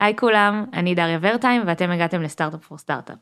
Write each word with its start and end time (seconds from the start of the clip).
היי 0.00 0.16
כולם, 0.16 0.64
אני 0.72 0.94
דריה 0.94 1.18
ורטהיים 1.20 1.62
ואתם 1.66 1.90
הגעתם 1.90 2.22
ל 2.22 2.27
Startup 2.27 2.64
for 2.64 2.78
Startup. 2.78 3.18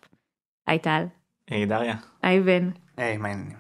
היי 0.67 0.79
טל. 0.79 1.04
היי 1.50 1.67
דריה. 1.67 1.95
היי 2.22 2.41
בן. 2.41 2.71
היי, 2.96 3.17
מה 3.17 3.29
העניינים? 3.29 3.56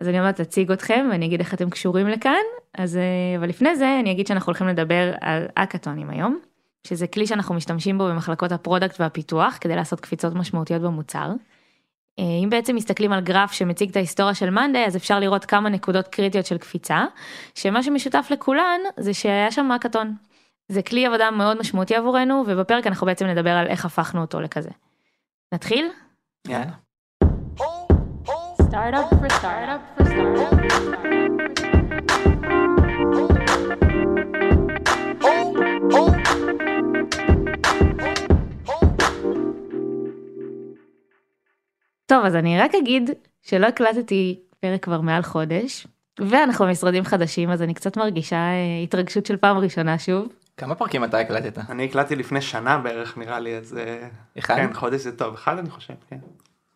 אז 0.00 0.08
אני 0.08 0.20
אומנם 0.20 0.40
אציג 0.40 0.72
אתכם 0.72 1.08
ואני 1.10 1.26
אגיד 1.26 1.40
איך 1.40 1.54
אתם 1.54 1.70
קשורים 1.70 2.08
לכאן, 2.08 2.42
אז 2.74 2.96
אה, 2.96 3.38
אבל 3.38 3.48
לפני 3.48 3.76
זה 3.76 4.00
אני 4.00 4.12
אגיד 4.12 4.26
שאנחנו 4.26 4.50
הולכים 4.50 4.68
לדבר 4.68 5.12
על 5.20 5.46
האקתונים 5.54 6.10
היום, 6.10 6.38
שזה 6.86 7.06
כלי 7.06 7.26
שאנחנו 7.26 7.54
משתמשים 7.54 7.98
בו 7.98 8.04
במחלקות 8.04 8.52
ה 8.52 8.58
product 8.58 9.00
והפיתוח 9.00 9.58
כדי 9.60 9.76
לעשות 9.76 10.00
קפיצות 10.00 10.34
משמעותיות 10.34 10.82
במוצר. 10.82 11.30
אה, 12.18 12.24
אם 12.44 12.50
בעצם 12.50 12.76
מסתכלים 12.76 13.12
על 13.12 13.20
גרף 13.20 13.52
שמציג 13.52 13.90
את 13.90 13.96
ההיסטוריה 13.96 14.34
של 14.34 14.50
מאנדיי 14.50 14.86
אז 14.86 14.96
אפשר 14.96 15.20
לראות 15.20 15.44
כמה 15.44 15.68
נקודות 15.68 16.08
קריטיות 16.08 16.46
של 16.46 16.58
קפיצה, 16.58 17.04
שמה 17.54 17.82
שמשותף 17.82 18.28
לכולן 18.30 18.80
זה 18.96 19.14
שהיה 19.14 19.50
שם 19.50 19.72
האקתון. 19.72 20.14
זה 20.68 20.82
כלי 20.82 21.06
עבודה 21.06 21.30
מאוד 21.30 21.58
משמעותי 21.60 21.94
עבורנו 21.94 22.44
ובפרק 22.46 22.86
אנחנו 22.86 23.06
בעצם 23.06 23.26
נדבר 23.26 23.50
על 23.50 23.66
איך 23.66 23.84
הפכנו 23.84 24.20
אותו 24.20 24.40
לכזה. 24.40 24.70
נתחיל? 25.52 25.88
יאללה. 26.48 26.72
Startup 28.72 29.08
for 29.20 29.28
startup 29.40 29.82
for 29.98 30.04
startup. 30.04 30.52
טוב 42.06 42.24
אז 42.24 42.36
אני 42.36 42.58
רק 42.58 42.74
אגיד 42.74 43.10
שלא 43.42 43.66
הקלטתי 43.66 44.40
פרק 44.60 44.84
כבר 44.84 45.00
מעל 45.00 45.22
חודש 45.22 45.86
ואנחנו 46.20 46.64
במשרדים 46.64 47.04
חדשים 47.04 47.50
אז 47.50 47.62
אני 47.62 47.74
קצת 47.74 47.96
מרגישה 47.96 48.36
אה, 48.36 48.82
התרגשות 48.82 49.26
של 49.26 49.36
פעם 49.36 49.58
ראשונה 49.58 49.98
שוב. 49.98 50.28
כמה 50.62 50.74
פרקים 50.74 51.04
אתה 51.04 51.18
הקלטת? 51.18 51.58
אני 51.70 51.84
הקלטתי 51.84 52.16
לפני 52.16 52.40
שנה 52.40 52.78
בערך 52.78 53.18
נראה 53.18 53.40
לי, 53.40 53.56
אז... 53.56 53.78
אה, 53.78 54.08
אחד? 54.38 54.56
כן, 54.56 54.72
חודש 54.74 55.00
זה 55.00 55.16
טוב, 55.16 55.34
אחד 55.34 55.58
אני 55.58 55.70
חושב, 55.70 55.94
כן. 56.10 56.18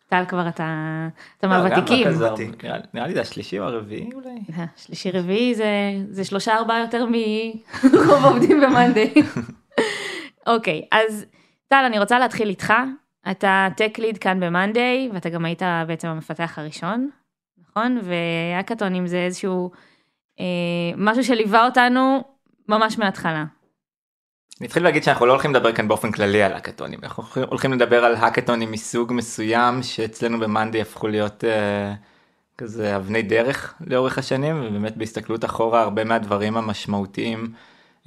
טל 0.09 0.23
כבר 0.27 0.47
אתה, 0.47 1.07
אתה 1.37 1.47
לא, 1.47 1.53
לא 1.57 1.63
מהוותיקים. 1.63 2.07
ותיק. 2.33 2.65
נראה- 2.93 3.07
לי 3.07 3.13
זה 3.13 3.21
השלישי 3.21 3.59
או 3.59 3.63
הרביעי 3.63 4.09
אולי. 4.13 4.39
אה, 4.57 4.65
שלישי 4.75 5.11
רביעי 5.11 5.55
זה 5.55 5.65
זה 6.09 6.23
שלושה 6.23 6.55
ארבעה 6.57 6.79
יותר 6.79 7.05
מרוב 7.05 8.23
העובדים 8.23 8.61
במאנדיי. 8.61 9.13
אוקיי 10.47 10.81
אז 10.91 11.25
טל 11.67 11.83
אני 11.87 11.99
רוצה 11.99 12.19
להתחיל 12.19 12.49
איתך 12.49 12.73
אתה 13.31 13.67
טק 13.77 13.99
ליד 13.99 14.17
כאן 14.17 14.39
במאנדיי 14.39 15.09
ואתה 15.13 15.29
גם 15.29 15.45
היית 15.45 15.61
בעצם 15.87 16.07
המפתח 16.07 16.53
הראשון 16.59 17.09
נכון 17.69 17.99
והאקתונים 18.03 19.07
זה 19.07 19.17
איזשהו 19.17 19.71
אה, 20.39 20.45
משהו 20.97 21.23
שליווה 21.23 21.65
אותנו 21.65 22.23
ממש 22.69 22.99
מההתחלה. 22.99 23.45
אני 24.61 24.67
אתחיל 24.67 24.83
להגיד 24.83 25.03
שאנחנו 25.03 25.25
לא 25.25 25.31
הולכים 25.31 25.55
לדבר 25.55 25.73
כאן 25.73 25.87
באופן 25.87 26.11
כללי 26.11 26.43
על 26.43 26.53
האקתונים, 26.53 26.99
אנחנו 27.03 27.23
הולכים 27.47 27.73
לדבר 27.73 28.05
על 28.05 28.15
האקתונים 28.15 28.71
מסוג 28.71 29.13
מסוים 29.13 29.83
שאצלנו 29.83 30.39
במאנדי 30.39 30.81
הפכו 30.81 31.07
להיות 31.07 31.43
אה, 31.43 31.93
כזה 32.57 32.95
אבני 32.95 33.21
דרך 33.21 33.73
לאורך 33.87 34.17
השנים 34.17 34.63
ובאמת 34.65 34.97
בהסתכלות 34.97 35.45
אחורה 35.45 35.81
הרבה 35.81 36.03
מהדברים 36.03 36.57
המשמעותיים 36.57 37.53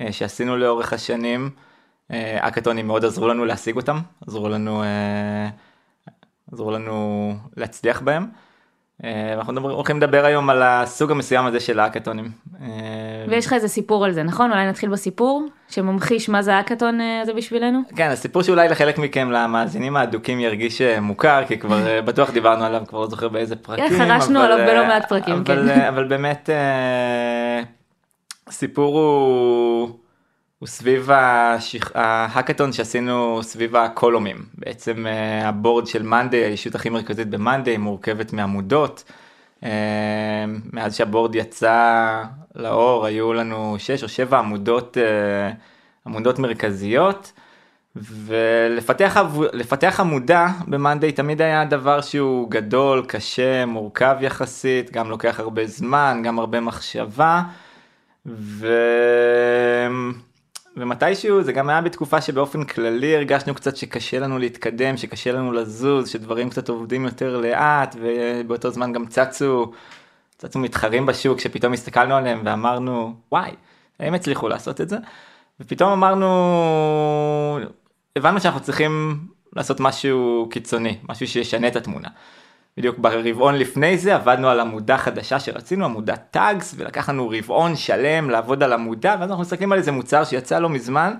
אה, 0.00 0.12
שעשינו 0.12 0.56
לאורך 0.56 0.92
השנים, 0.92 1.50
אה, 2.10 2.44
האקתונים 2.44 2.86
מאוד 2.86 3.04
עזרו 3.04 3.28
לנו 3.28 3.44
להשיג 3.44 3.76
אותם, 3.76 3.98
עזרו 4.26 4.48
לנו, 4.48 4.82
אה, 4.82 5.48
עזרו 6.52 6.70
לנו 6.70 7.34
להצליח 7.56 8.00
בהם. 8.00 8.26
אה, 9.04 9.32
ואנחנו 9.36 9.52
מדבר, 9.52 9.70
הולכים 9.70 9.96
לדבר 9.96 10.24
היום 10.24 10.50
על 10.50 10.62
הסוג 10.62 11.10
המסוים 11.10 11.46
הזה 11.46 11.60
של 11.60 11.80
האקתונים. 11.80 12.30
אה, 12.62 12.68
ויש 13.28 13.46
לך 13.46 13.52
איזה 13.52 13.68
סיפור 13.68 14.04
על 14.04 14.12
זה 14.12 14.22
נכון 14.22 14.50
אולי 14.50 14.66
נתחיל 14.66 14.90
בסיפור 14.90 15.46
שממחיש 15.68 16.28
מה 16.28 16.42
זה 16.42 16.54
האקתון 16.54 17.00
אה, 17.00 17.20
הזה 17.22 17.34
בשבילנו. 17.34 17.80
כן, 17.96 18.08
הסיפור 18.10 18.42
שאולי 18.42 18.68
לחלק 18.68 18.98
מכם, 18.98 19.30
למאזינים 19.30 19.96
האדוקים 19.96 20.40
ירגיש 20.40 20.82
מוכר, 20.82 21.42
כי 21.48 21.58
כבר 21.58 22.00
בטוח 22.04 22.30
דיברנו 22.30 22.64
עליו, 22.64 22.82
כבר 22.88 23.00
לא 23.00 23.06
זוכר 23.06 23.28
באיזה 23.28 23.56
פרקים. 23.56 23.88
כן, 23.88 23.98
חרשנו 23.98 24.40
אבל, 24.44 24.52
עליו 24.52 24.66
בלא 24.66 24.86
מעט 24.86 25.08
פרקים, 25.08 25.44
כן. 25.44 25.80
אבל 25.88 26.04
באמת, 26.04 26.50
הסיפור 28.46 28.98
הוא, 28.98 29.88
הוא 30.60 30.66
סביב 30.68 31.10
השיח- 31.10 31.90
ההאקתון 31.94 32.72
שעשינו 32.72 33.42
סביב 33.42 33.76
הקולומים. 33.76 34.36
בעצם 34.58 35.06
אה, 35.06 35.48
הבורד 35.48 35.86
של 35.86 36.02
מאנדיי, 36.02 36.44
הישות 36.44 36.74
הכי 36.74 36.88
מרכזית 36.88 37.28
במאנדיי, 37.30 37.76
מורכבת 37.76 38.32
מעמודות. 38.32 39.04
אה, 39.64 39.70
מאז 40.72 40.96
שהבורד 40.96 41.34
יצא 41.34 42.22
לאור 42.54 43.06
היו 43.06 43.32
לנו 43.32 43.74
6 43.78 44.02
או 44.02 44.08
7 44.08 44.38
עמודות, 44.38 44.96
אה, 44.98 45.52
עמודות 46.06 46.38
מרכזיות. 46.38 47.32
ולפתח 47.96 49.16
עמודה 50.00 50.46
במאנדיי 50.68 51.12
תמיד 51.12 51.42
היה 51.42 51.64
דבר 51.64 52.00
שהוא 52.00 52.50
גדול, 52.50 53.04
קשה, 53.08 53.66
מורכב 53.66 54.16
יחסית, 54.20 54.92
גם 54.92 55.10
לוקח 55.10 55.40
הרבה 55.40 55.66
זמן, 55.66 56.20
גם 56.24 56.38
הרבה 56.38 56.60
מחשבה. 56.60 57.42
ו... 58.26 58.66
ומתישהו 60.80 61.42
זה 61.42 61.52
גם 61.52 61.68
היה 61.68 61.80
בתקופה 61.80 62.20
שבאופן 62.20 62.64
כללי 62.64 63.16
הרגשנו 63.16 63.54
קצת 63.54 63.76
שקשה 63.76 64.18
לנו 64.18 64.38
להתקדם, 64.38 64.96
שקשה 64.96 65.32
לנו 65.32 65.52
לזוז, 65.52 66.08
שדברים 66.08 66.50
קצת 66.50 66.68
עובדים 66.68 67.04
יותר 67.04 67.36
לאט, 67.36 67.96
ובאותו 68.00 68.70
זמן 68.70 68.92
גם 68.92 69.06
צצו, 69.06 69.72
צצו 70.38 70.58
מתחרים 70.58 71.06
בשוק 71.06 71.40
שפתאום 71.40 71.72
הסתכלנו 71.72 72.14
עליהם 72.14 72.42
ואמרנו 72.44 73.14
וואי, 73.32 73.50
הם 74.00 74.14
הצליחו 74.14 74.48
לעשות 74.48 74.80
את 74.80 74.88
זה. 74.88 74.96
ופתאום 75.60 75.92
אמרנו, 75.92 76.26
הבנו 78.16 78.40
שאנחנו 78.40 78.60
צריכים 78.60 79.20
לעשות 79.56 79.80
משהו 79.80 80.48
קיצוני, 80.50 80.98
משהו 81.08 81.26
שישנה 81.26 81.68
את 81.68 81.76
התמונה. 81.76 82.08
בדיוק 82.76 82.98
ברבעון 82.98 83.54
לפני 83.54 83.98
זה 83.98 84.14
עבדנו 84.14 84.48
על 84.48 84.60
עמודה 84.60 84.98
חדשה 84.98 85.40
שרצינו, 85.40 85.84
עמודת 85.84 86.22
טאגס, 86.30 86.74
ולקח 86.76 87.08
לנו 87.08 87.28
רבעון 87.28 87.76
שלם 87.76 88.30
לעבוד 88.30 88.62
על 88.62 88.72
עמודה, 88.72 89.16
ואז 89.20 89.30
אנחנו 89.30 89.42
מסתכלים 89.42 89.72
על 89.72 89.78
איזה 89.78 89.92
מוצר 89.92 90.24
שיצא 90.24 90.58
לא 90.58 90.68
מזמן, 90.68 91.14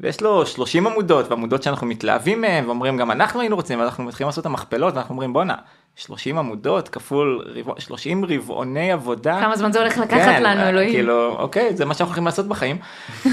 ויש 0.00 0.20
לו 0.20 0.46
30 0.46 0.86
עמודות, 0.86 1.28
ועמודות 1.28 1.62
שאנחנו 1.62 1.86
מתלהבים 1.86 2.40
מהן, 2.40 2.66
ואומרים 2.66 2.96
גם 2.96 3.10
אנחנו 3.10 3.40
היינו 3.40 3.56
רוצים, 3.56 3.80
ואנחנו 3.80 4.04
מתחילים 4.04 4.28
לעשות 4.28 4.42
את 4.42 4.46
המכפלות, 4.46 4.94
ואנחנו 4.94 5.12
אומרים 5.12 5.32
בואנה, 5.32 5.54
30 5.98 6.38
עמודות 6.38 6.88
כפול 6.88 7.44
רבע, 7.56 7.72
30 7.78 8.24
רבעוני 8.24 8.92
עבודה. 8.92 9.40
כמה 9.40 9.56
זמן 9.56 9.72
זה 9.72 9.78
הולך 9.78 9.98
לקחת 9.98 10.18
כן, 10.18 10.42
לנו 10.42 10.68
אלוהים. 10.68 10.90
כאילו, 10.90 11.36
אוקיי, 11.38 11.76
זה 11.76 11.84
מה 11.84 11.94
שאנחנו 11.94 12.10
הולכים 12.10 12.24
לעשות 12.24 12.46
בחיים. 12.48 12.78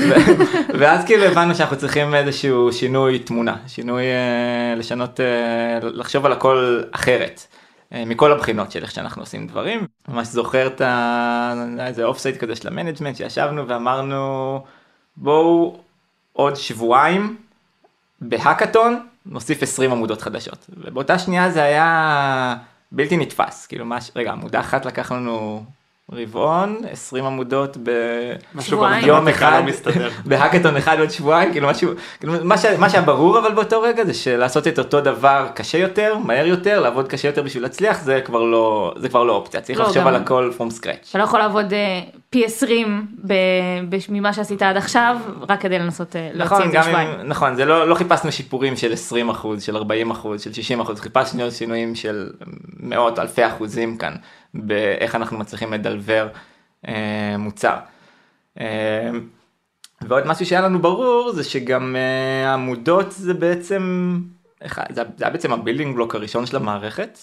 ואז 0.80 1.06
כאילו 1.06 1.24
הבנו 1.24 1.56
שאנחנו 1.56 1.78
צריכים 1.78 2.16
איזשהו 2.16 2.74
שינוי 2.74 3.20
תמונה, 3.20 3.56
שינוי 3.68 4.03
אה, 4.03 4.76
לשנות, 4.78 5.20
אה, 5.20 5.80
לחשוב 5.81 6.26
על 6.26 6.31
הכל 6.31 6.81
אחרת. 6.92 7.48
אה, 7.94 8.03
מכל 8.06 8.31
הבחינות 8.31 8.72
של 8.72 8.82
איך 8.82 8.92
שאנחנו 8.92 9.22
עושים 9.22 9.47
דברים. 9.47 9.88
ממש 10.08 10.28
זוכר 10.28 10.68
את 10.68 10.82
ה... 10.82 11.53
איזה 11.80 12.03
offsite 12.03 12.38
כזה 12.38 12.56
של 12.56 12.68
ה 12.68 12.72
management 12.72 13.16
שישבנו 13.16 13.68
ואמרנו 13.68 14.64
בואו 15.18 15.78
עוד 16.34 16.56
שבועיים 16.56 17.36
בהאקתון 18.22 19.00
נוסיף 19.25 19.63
20 19.63 19.91
עמודות 19.91 20.22
חדשות. 20.22 20.69
ובאותה 20.69 21.19
שנייה 21.19 21.52
זה 21.52 21.63
היה 21.63 22.56
בלתי 22.91 23.18
נתפס, 23.18 23.66
כאילו 23.66 23.86
מה, 23.86 23.97
רגע 24.16 24.31
עמודה 24.31 24.59
אחת 24.59 24.86
לקח 24.86 25.12
לנו 25.12 25.66
רבעון, 26.12 26.82
20 26.92 27.26
עמודות 27.26 27.78
ב... 27.84 27.90
משהו 28.56 28.70
שבועיים. 28.72 29.08
גם 29.08 29.18
במתמטיקה 29.20 29.48
אחד 29.50 29.60
לא 29.60 29.70
מסתדר. 29.70 30.10
בהאקתון 30.26 30.78
אחד 30.78 31.00
עוד 31.00 31.10
שבועיים 31.12 31.52
כאילו 31.52 31.68
משהו 31.68 31.92
כאילו 32.20 32.34
מה, 32.44 32.58
ש... 32.58 32.66
מה 32.66 32.90
שהיה 32.90 33.04
ברור 33.04 33.40
אבל 33.40 33.54
באותו 33.54 33.82
רגע 33.82 34.06
זה 34.06 34.14
שלעשות 34.14 34.68
את 34.68 34.80
אותו 34.80 35.02
דבר 35.02 35.48
קשה 35.56 35.78
יותר 35.78 36.18
מהר 36.18 36.46
יותר 36.46 36.80
לעבוד 36.80 37.08
קשה 37.08 37.28
יותר 37.28 37.42
בשביל 37.44 37.64
להצליח 37.64 38.02
זה 38.02 38.22
כבר 38.26 38.44
לא 38.44 38.94
זה 38.98 39.10
כבר 39.10 39.24
לא 39.24 39.34
אופציה 39.34 39.62
צריך 39.62 39.80
לא, 39.80 39.86
לחשוב 39.86 40.02
גם- 40.02 40.08
על 40.08 40.16
הכל 40.16 40.52
from 40.58 40.72
scratch. 40.82 41.10
אתה 41.10 41.18
לא 41.18 41.24
יכול 41.24 41.40
לעבוד 41.40 41.74
אה, 41.74 42.00
פי 42.30 42.46
20 42.46 43.06
ב- 43.28 43.34
בש- 43.90 44.10
ממה 44.10 44.34
שעשית 44.34 44.62
עד 44.62 44.78
עכשיו 44.78 45.18
רק 45.50 45.62
כדי 45.62 45.80
לנסות 45.80 46.16
אה, 46.16 46.30
להוציא 46.34 46.58
נכון 46.58 46.78
את 46.78 46.84
זה. 46.84 47.02
אם 47.02 47.28
נכון 47.28 47.56
זה 47.56 47.66
לא 47.66 47.88
לא 47.88 47.96
חיפשנו 47.96 48.32
שיפורים 48.32 48.76
של 48.76 48.94
20 48.94 49.29
אחוז 49.29 49.64
של 49.64 49.76
40 49.78 50.12
אחוז 50.12 50.41
של 50.41 50.53
60 50.53 50.79
אחוז 50.79 51.00
חיפשנו 51.00 51.52
שינויים 51.52 51.96
של 51.96 52.29
מאות 52.79 53.20
אלפי 53.20 53.47
אחוזים 53.47 53.97
כאן 53.97 54.14
באיך 54.55 55.16
אנחנו 55.16 55.37
מצליחים 55.37 55.73
לדלוור 55.73 56.28
אה, 56.87 57.35
מוצר. 57.40 57.75
אה, 58.59 59.09
ועוד 60.02 60.28
משהו 60.28 60.46
שהיה 60.46 60.61
לנו 60.61 60.81
ברור 60.81 61.31
זה 61.31 61.43
שגם 61.43 61.96
אה, 61.96 62.49
העמודות 62.49 63.11
זה 63.11 63.34
בעצם 63.34 64.16
אחד, 64.66 64.84
זה, 64.90 65.03
זה 65.17 65.25
היה 65.25 65.31
בעצם 65.31 65.53
ה 65.53 65.58
building 65.58 65.96
block 65.96 66.16
הראשון 66.16 66.46
של 66.46 66.55
המערכת. 66.55 67.19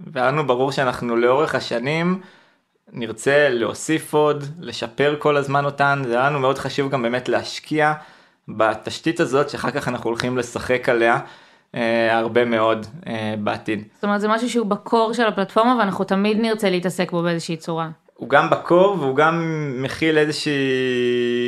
והיה 0.00 0.26
לנו 0.26 0.46
ברור 0.46 0.72
שאנחנו 0.72 1.16
לאורך 1.16 1.54
השנים 1.54 2.20
נרצה 2.92 3.48
להוסיף 3.48 4.14
עוד, 4.14 4.44
לשפר 4.60 5.16
כל 5.18 5.36
הזמן 5.36 5.64
אותן, 5.64 6.02
זה 6.06 6.18
היה 6.18 6.30
לנו 6.30 6.40
מאוד 6.40 6.58
חשוב 6.58 6.90
גם 6.90 7.02
באמת 7.02 7.28
להשקיע 7.28 7.92
בתשתית 8.48 9.20
הזאת 9.20 9.50
שאחר 9.50 9.70
כך 9.70 9.88
אנחנו 9.88 10.10
הולכים 10.10 10.38
לשחק 10.38 10.88
עליה 10.88 11.20
הרבה 12.10 12.44
מאוד 12.44 12.86
אה, 13.06 13.34
בעתיד. 13.38 13.84
זאת 13.94 14.04
אומרת 14.04 14.20
זה 14.20 14.28
משהו 14.28 14.50
שהוא 14.50 14.66
בקור 14.66 15.12
של 15.12 15.26
הפלטפורמה 15.26 15.76
ואנחנו 15.78 16.04
תמיד 16.04 16.40
נרצה 16.40 16.70
להתעסק 16.70 17.10
בו 17.10 17.22
באיזושהי 17.22 17.56
צורה. 17.56 17.90
הוא 18.14 18.28
גם 18.28 18.50
בקור 18.50 18.96
והוא 19.00 19.16
גם 19.16 19.42
מכיל 19.82 20.18
איזושהי, 20.18 20.52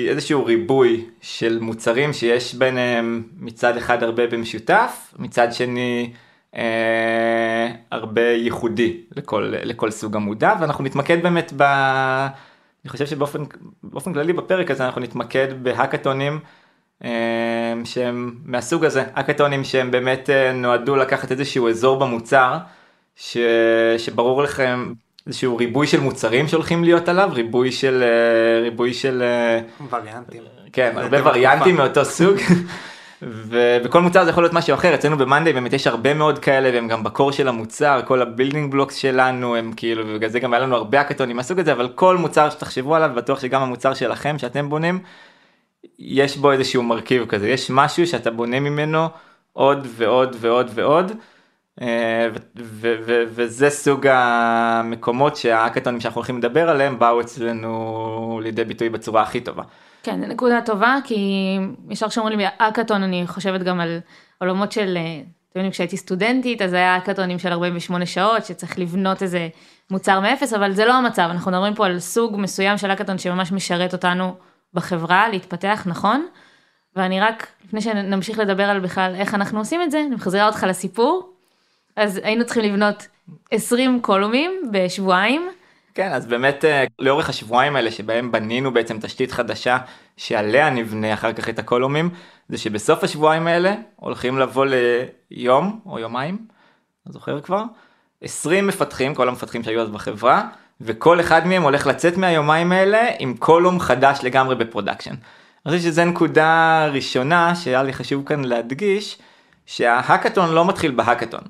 איזשהו 0.08 0.44
ריבוי 0.44 1.04
של 1.20 1.58
מוצרים 1.60 2.12
שיש 2.12 2.54
ביניהם 2.54 3.22
מצד 3.40 3.76
אחד 3.76 4.02
הרבה 4.02 4.26
במשותף, 4.26 5.14
מצד 5.19 5.52
שני 5.52 6.12
אה, 6.56 7.69
הרבה 7.90 8.22
ייחודי 8.22 9.00
לכל, 9.16 9.52
לכל 9.62 9.90
סוג 9.90 10.16
עמודה 10.16 10.54
ואנחנו 10.60 10.84
נתמקד 10.84 11.22
באמת 11.22 11.52
ב... 11.56 11.62
אני 12.84 12.90
חושב 12.90 13.06
שבאופן 13.06 14.12
כללי 14.14 14.32
בפרק 14.32 14.70
הזה 14.70 14.86
אנחנו 14.86 15.00
נתמקד 15.00 15.62
בהאקתונים 15.62 16.38
אה, 17.04 17.10
שהם 17.84 18.34
מהסוג 18.44 18.84
הזה, 18.84 19.04
האקתונים 19.14 19.64
שהם 19.64 19.90
באמת 19.90 20.30
אה, 20.30 20.52
נועדו 20.52 20.96
לקחת 20.96 21.30
איזשהו 21.32 21.69
אזור 21.69 21.98
במוצר 21.98 22.58
ש... 23.16 23.36
שברור 23.98 24.42
לכם 24.42 24.92
איזשהו 25.26 25.56
ריבוי 25.56 25.86
של 25.86 26.00
מוצרים 26.00 26.48
שהולכים 26.48 26.84
להיות 26.84 27.08
עליו, 27.08 27.30
ריבוי 27.32 27.72
של, 27.72 28.02
אה, 28.02 28.62
ריבוי 28.62 28.94
של, 28.94 29.22
אה, 29.22 29.60
וריאנטים. 29.90 30.42
כן, 30.72 30.92
הרבה 30.96 31.28
וריאנטים 31.28 31.76
מאותו 31.76 32.04
סוג. 32.04 32.36
ובכל 33.22 34.00
מוצר 34.00 34.24
זה 34.24 34.30
יכול 34.30 34.44
להיות 34.44 34.52
משהו 34.52 34.74
אחר, 34.74 34.94
אצלנו 34.94 35.16
במאנדיי 35.19 35.52
באמת 35.52 35.72
יש 35.72 35.86
הרבה 35.86 36.14
מאוד 36.14 36.38
כאלה 36.38 36.70
והם 36.74 36.88
גם 36.88 37.02
ב 37.02 37.08
core 37.08 37.32
של 37.32 37.48
המוצר, 37.48 38.00
כל 38.04 38.22
ה 38.23 38.28
building 38.28 38.73
blocks 38.73 38.94
שלנו 38.94 39.56
הם 39.56 39.72
כאילו, 39.76 40.04
ובגלל 40.06 40.30
זה 40.30 40.40
גם 40.40 40.54
היה 40.54 40.62
לנו 40.62 40.76
הרבה 40.76 41.00
האקתונים 41.00 41.37
מהסוג 41.36 41.60
הזה, 41.60 41.72
אבל 41.72 41.88
כל 41.94 42.16
מוצר 42.16 42.50
שתחשבו 42.50 42.94
עליו, 42.94 43.10
בטוח 43.14 43.40
שגם 43.40 43.62
המוצר 43.62 43.94
שלכם 43.94 44.38
שאתם 44.38 44.69
בונים, 44.69 44.98
יש 45.99 46.37
בו 46.37 46.52
איזשהו 46.52 46.82
מרכיב 46.82 47.26
כזה, 47.26 47.49
יש 47.49 47.70
משהו 47.70 48.06
שאתה 48.06 48.31
בונה 48.31 48.61
ממנו 48.61 49.08
עוד 49.52 49.87
ועוד 49.96 50.37
ועוד 50.40 50.70
ועוד. 50.75 51.12
אה, 51.81 52.29
וזה 53.34 53.70
סוג 53.70 54.06
המקומות 54.11 55.37
שהאקתונים 55.37 56.00
שאנחנו 56.00 56.19
הולכים 56.19 56.38
לדבר 56.38 56.70
עליהם 56.70 56.99
באו 56.99 57.20
אצלנו 57.20 58.40
לידי 58.43 58.64
ביטוי 58.64 58.88
בצורה 58.88 59.23
הכי 59.23 59.40
טובה. 59.40 59.62
כן, 60.02 60.20
זו 60.20 60.26
נקודה 60.26 60.61
טובה, 60.61 60.96
כי 61.05 61.19
ישר 61.90 62.08
כשאומרים 62.08 62.38
לי 62.38 62.44
אקתון, 62.58 63.02
אני 63.02 63.26
חושבת 63.26 63.62
גם 63.62 63.81
על 63.81 63.99
עולמות 64.40 64.73
של, 64.73 64.96
אה, 64.96 65.20
אתם 65.50 65.58
יודעים, 65.58 65.70
כשהייתי 65.70 65.96
סטודנטית, 65.96 66.62
אז 66.62 66.73
היה 66.73 66.96
אקתונים 66.96 67.38
של 67.38 67.52
48 67.52 68.06
שעות, 68.06 68.44
שצריך 68.44 68.79
לבנות 68.79 69.23
איזה 69.23 69.49
מוצר 69.90 70.20
מאפס, 70.20 70.52
אבל 70.52 70.73
זה 70.73 70.84
לא 70.84 70.94
המצב, 70.94 71.29
אנחנו 71.31 71.50
מדברים 71.50 71.75
פה 71.75 71.87
על 71.87 71.99
סוג 71.99 72.37
מסוים 72.38 72.79
של 72.79 72.90
אקתון 72.90 73.19
שממש 73.19 73.52
משרת 73.52 73.93
אותנו 73.93 74.34
בחברה, 74.74 75.28
להתפתח, 75.28 75.82
נכון? 75.86 76.26
ואני 76.96 77.20
רק, 77.20 77.46
לפני 77.64 77.80
שנמשיך 77.80 78.38
לדבר 78.38 78.64
על 78.64 78.80
בכלל 78.80 79.14
איך 79.14 79.34
אנחנו 79.34 79.58
עושים 79.58 79.82
את 79.82 79.90
זה, 79.90 80.00
אני 80.00 80.14
מחזירה 80.14 80.46
אותך 80.46 80.66
לסיפור. 80.69 81.32
אז 81.96 82.20
היינו 82.22 82.44
צריכים 82.44 82.64
לבנות 82.64 83.06
20 83.50 84.00
קולומים 84.02 84.62
בשבועיים. 84.72 85.50
כן, 85.94 86.12
אז 86.12 86.26
באמת 86.26 86.64
אה, 86.64 86.84
לאורך 86.98 87.28
השבועיים 87.28 87.76
האלה 87.76 87.90
שבהם 87.90 88.32
בנינו 88.32 88.72
בעצם 88.72 88.98
תשתית 89.00 89.32
חדשה 89.32 89.78
שעליה 90.16 90.70
נבנה 90.70 91.14
אחר 91.14 91.32
כך 91.32 91.48
את 91.48 91.58
ה 91.58 91.64
columnים, 91.64 92.11
זה 92.48 92.58
שבסוף 92.58 93.04
השבועיים 93.04 93.46
האלה 93.46 93.74
הולכים 93.96 94.38
לבוא 94.38 94.66
ליום 95.30 95.80
או 95.86 95.98
יומיים, 95.98 96.46
לא 97.06 97.12
זוכר 97.12 97.40
כבר, 97.40 97.62
20 98.22 98.66
מפתחים, 98.66 99.14
כל 99.14 99.28
המפתחים 99.28 99.62
שהיו 99.62 99.80
אז 99.80 99.90
בחברה, 99.90 100.48
וכל 100.84 101.20
אחד 101.20 101.46
מהם 101.46 101.62
הולך 101.62 101.87
לצאת 101.87 102.17
מהיומיים 102.17 102.73
האלה 102.73 103.02
עם 103.19 103.34
column 103.38 103.81
חדש 103.81 104.19
לגמרי 104.23 104.55
ב 104.55 104.59
production. 104.59 105.14
אני 105.67 105.76
חושב 105.76 105.88
שזו 105.88 106.05
נקודה 106.05 106.87
ראשונה 106.93 107.55
שהיה 107.55 107.82
לי 107.82 107.93
חשוב 107.93 108.25
כאן 108.26 108.44
להדגיש, 108.44 109.19
שההאקתון 109.67 110.52
לא 110.52 110.64
מתחיל 110.64 110.90
בהאקתון. 110.90 111.40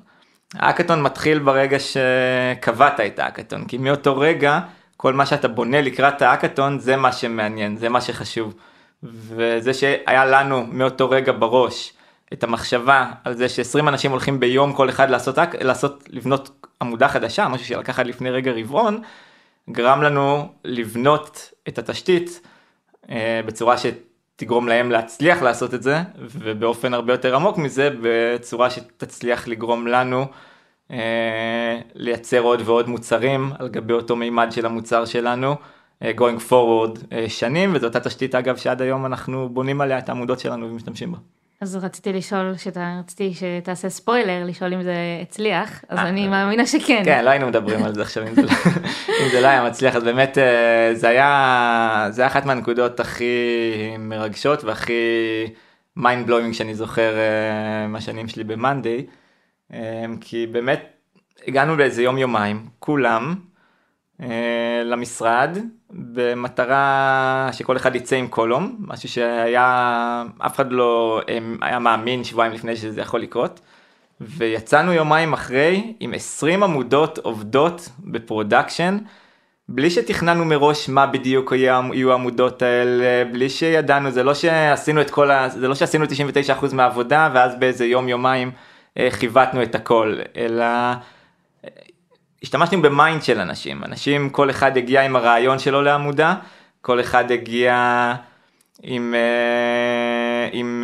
האקתון 0.53 1.01
מתחיל 1.01 1.39
ברגע 1.39 1.77
שקבעת 1.79 2.99
את 2.99 3.19
האקתון, 3.19 3.65
כי 3.65 3.77
מאותו 3.77 4.17
רגע 4.17 4.59
כל 4.97 5.13
מה 5.13 5.25
שאתה 5.25 5.47
בונה 5.47 5.81
לקראת 5.81 6.21
האקתון 6.21 6.79
זה 6.79 6.95
מה 6.95 7.11
שמעניין, 7.11 7.77
זה 7.77 7.89
מה 7.89 8.01
שחשוב. 8.01 8.53
וזה 9.03 9.73
שהיה 9.73 10.25
לנו 10.25 10.65
מאותו 10.71 11.09
רגע 11.09 11.31
בראש 11.39 11.93
את 12.33 12.43
המחשבה 12.43 13.11
על 13.23 13.33
זה 13.33 13.49
ש-20 13.49 13.79
אנשים 13.79 14.11
הולכים 14.11 14.39
ביום 14.39 14.73
כל 14.73 14.89
אחד 14.89 15.09
לעשות, 15.09 15.37
לעשות 15.61 16.03
לבנות 16.09 16.65
עמודה 16.81 17.07
חדשה, 17.07 17.47
משהו 17.47 17.65
שלקח 17.67 17.99
עד 17.99 18.07
לפני 18.07 18.29
רגע 18.29 18.51
רבעון, 18.51 19.01
גרם 19.69 20.01
לנו 20.01 20.49
לבנות 20.63 21.51
את 21.67 21.79
התשתית 21.79 22.41
אה, 23.09 23.41
בצורה 23.45 23.77
ש... 23.77 23.85
תגרום 24.35 24.67
להם 24.67 24.91
להצליח 24.91 25.41
לעשות 25.41 25.73
את 25.73 25.83
זה, 25.83 25.97
ובאופן 26.17 26.93
הרבה 26.93 27.13
יותר 27.13 27.35
עמוק 27.35 27.57
מזה, 27.57 27.89
בצורה 28.01 28.69
שתצליח 28.69 29.47
לגרום 29.47 29.87
לנו 29.87 30.25
אה, 30.91 31.79
לייצר 31.95 32.39
עוד 32.39 32.61
ועוד 32.65 32.89
מוצרים 32.89 33.51
על 33.59 33.67
גבי 33.67 33.93
אותו 33.93 34.15
מימד 34.15 34.47
של 34.51 34.65
המוצר 34.65 35.05
שלנו, 35.05 35.55
אה, 36.01 36.11
going 36.17 36.49
forward 36.49 36.99
אה, 37.11 37.29
שנים, 37.29 37.71
וזו 37.75 37.87
אותה 37.87 37.99
תשתית 37.99 38.35
אגב 38.35 38.57
שעד 38.57 38.81
היום 38.81 39.05
אנחנו 39.05 39.49
בונים 39.49 39.81
עליה 39.81 39.97
את 39.97 40.09
העמודות 40.09 40.39
שלנו 40.39 40.69
ומשתמשים 40.69 41.11
בה. 41.11 41.17
אז 41.63 41.75
רציתי 41.75 42.13
לשאול, 42.13 42.57
שאתה, 42.57 42.99
רציתי 42.99 43.33
שתעשה 43.33 43.89
ספוילר, 43.89 44.43
לשאול 44.45 44.73
אם 44.73 44.83
זה 44.83 44.95
הצליח, 45.21 45.83
אז 45.89 45.99
אני 45.99 46.27
מאמינה 46.27 46.65
שכן. 46.65 47.01
כן, 47.05 47.25
לא 47.25 47.29
היינו 47.29 47.47
מדברים 47.47 47.83
על 47.83 47.93
זה 47.93 48.01
עכשיו, 48.01 48.27
אם 48.27 48.35
זה, 48.35 48.41
לא, 48.41 48.49
אם 49.23 49.29
זה 49.31 49.41
לא 49.41 49.47
היה 49.47 49.63
מצליח, 49.65 49.95
אז 49.95 50.03
באמת 50.03 50.37
זה 50.93 51.09
היה, 51.09 52.07
זה 52.09 52.21
היה 52.21 52.27
אחת 52.27 52.45
מהנקודות 52.45 52.99
הכי 52.99 53.25
מרגשות 53.99 54.63
והכי 54.63 54.93
mind 55.99 56.27
blowing 56.27 56.53
שאני 56.53 56.75
זוכר 56.75 57.15
מהשנים 57.87 58.27
שלי 58.27 58.43
במאנדיי, 58.43 59.05
כי 60.21 60.47
באמת 60.47 60.81
הגענו 61.47 61.75
לאיזה 61.75 62.03
יום 62.03 62.17
יומיים, 62.17 62.65
כולם, 62.79 63.35
למשרד, 64.85 65.57
במטרה 65.93 67.49
שכל 67.51 67.77
אחד 67.77 67.95
יצא 67.95 68.15
עם 68.15 68.27
column, 68.27 68.75
משהו 68.79 69.09
שהיה, 69.09 70.23
אף 70.37 70.55
אחד 70.55 70.71
לא 70.71 71.21
היה 71.61 71.79
מאמין 71.79 72.23
שבועיים 72.23 72.53
לפני 72.53 72.75
שזה 72.75 73.01
יכול 73.01 73.21
לקרות. 73.21 73.59
ויצאנו 74.21 74.93
יומיים 74.93 75.33
אחרי 75.33 75.93
עם 75.99 76.13
20 76.13 76.63
עמודות 76.63 77.17
עובדות 77.17 77.89
ב 77.99 78.07
production, 78.07 78.97
בלי 79.69 79.89
שתכננו 79.89 80.45
מראש 80.45 80.89
מה 80.89 81.07
בדיוק 81.07 81.51
יהיו 81.51 82.11
העמודות 82.11 82.61
האלה, 82.61 83.25
בלי 83.31 83.49
שידענו, 83.49 84.11
זה 84.11 84.23
לא 84.23 84.33
שעשינו 84.33 85.01
את 85.01 85.09
כל 85.09 85.31
ה... 85.31 85.49
זה 85.49 85.67
לא 85.67 85.75
שעשינו 85.75 86.05
99% 86.61 86.73
מהעבודה 86.73 87.29
ואז 87.33 87.55
באיזה 87.59 87.85
יום 87.85 88.09
יומיים 88.09 88.51
אה, 88.97 89.07
חיווטנו 89.11 89.63
את 89.63 89.75
הכל, 89.75 90.17
אלא 90.37 90.65
השתמשנו 92.43 92.81
ב 92.81 92.89
mind 92.89 93.23
של 93.23 93.39
אנשים, 93.39 93.83
אנשים 93.83 94.29
כל 94.29 94.49
אחד 94.49 94.77
הגיע 94.77 95.01
עם 95.01 95.15
הרעיון 95.15 95.59
שלו 95.59 95.81
לעמודה, 95.81 96.35
כל 96.81 96.99
אחד 96.99 97.31
הגיע 97.31 97.73
עם, 98.83 99.15
אה, 99.15 100.49
עם, 100.51 100.83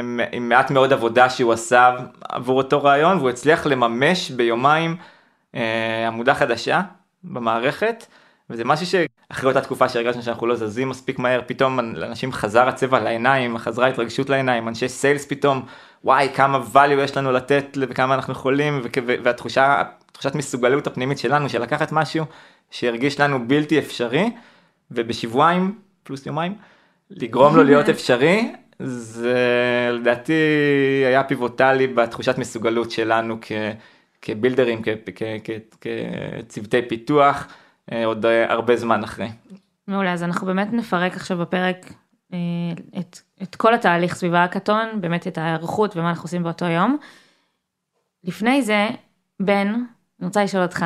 עם, 0.00 0.20
אה, 0.20 0.26
עם 0.32 0.48
מעט 0.48 0.70
מאוד 0.70 0.92
עבודה 0.92 1.30
שהוא 1.30 1.52
עשה 1.52 1.96
עבור 2.28 2.58
אותו 2.58 2.82
רעיון 2.82 3.18
והוא 3.18 3.30
הצליח 3.30 3.66
לממש 3.66 4.30
ביומיים 4.30 4.96
אה, 5.54 6.06
עמודה 6.06 6.34
חדשה 6.34 6.82
במערכת. 7.24 8.06
וזה 8.50 8.64
משהו 8.64 8.86
שאחרי 8.86 9.48
אותה 9.48 9.60
תקופה 9.60 9.88
שהרגשנו 9.88 10.22
שאנחנו 10.22 10.46
לא 10.46 10.54
זזים 10.54 10.88
מספיק 10.88 11.18
מהר 11.18 11.40
פתאום 11.46 11.80
לאנשים 11.94 12.32
חזר 12.32 12.68
הצבע 12.68 13.00
לעיניים 13.00 13.58
חזרה 13.58 13.86
התרגשות 13.86 14.30
לעיניים 14.30 14.68
אנשי 14.68 14.88
sales 14.88 15.26
פתאום 15.26 15.66
וואי 16.04 16.28
כמה 16.34 16.58
value 16.74 17.00
יש 17.00 17.16
לנו 17.16 17.32
לתת 17.32 17.64
וכמה 17.80 18.14
אנחנו 18.14 18.32
יכולים 18.32 18.82
והתחושה 19.24 19.82
תחושת 20.16 20.34
מסוגלות 20.34 20.86
הפנימית 20.86 21.18
שלנו 21.18 21.48
של 21.48 21.62
לקחת 21.62 21.92
משהו 21.92 22.24
שהרגיש 22.70 23.20
לנו 23.20 23.48
בלתי 23.48 23.78
אפשרי 23.78 24.30
ובשבועיים 24.90 25.78
פלוס 26.02 26.26
יומיים 26.26 26.54
לגרום 27.10 27.56
לו 27.56 27.64
להיות 27.64 27.88
אפשרי 27.94 28.52
זה 28.78 29.38
לדעתי 29.92 30.32
היה 31.06 31.24
פיבוטלי 31.24 31.86
בתחושת 31.86 32.38
מסוגלות 32.38 32.90
שלנו 32.90 33.38
כ, 33.40 33.52
כבילדרים 34.22 34.82
כ, 34.82 34.88
כ, 35.14 35.22
כ, 35.44 35.50
כצוותי 35.80 36.82
פיתוח 36.88 37.46
אה, 37.92 38.06
עוד 38.06 38.26
הרבה 38.48 38.76
זמן 38.76 39.04
אחרי. 39.04 39.28
מעולה 39.88 40.12
אז 40.12 40.22
אנחנו 40.22 40.46
באמת 40.46 40.72
נפרק 40.72 41.14
עכשיו 41.16 41.38
בפרק 41.38 41.92
אה, 42.32 42.38
את, 42.98 43.18
את 43.42 43.56
כל 43.56 43.74
התהליך 43.74 44.14
סביב 44.14 44.34
האקתון 44.34 45.00
באמת 45.00 45.26
את 45.26 45.38
ההיערכות 45.38 45.96
ומה 45.96 46.08
אנחנו 46.08 46.24
עושים 46.24 46.42
באותו 46.42 46.64
יום. 46.64 46.96
לפני 48.24 48.62
זה 48.62 48.88
בן 49.40 49.74
אני 50.20 50.26
רוצה 50.26 50.44
לשאול 50.44 50.62
אותך, 50.62 50.84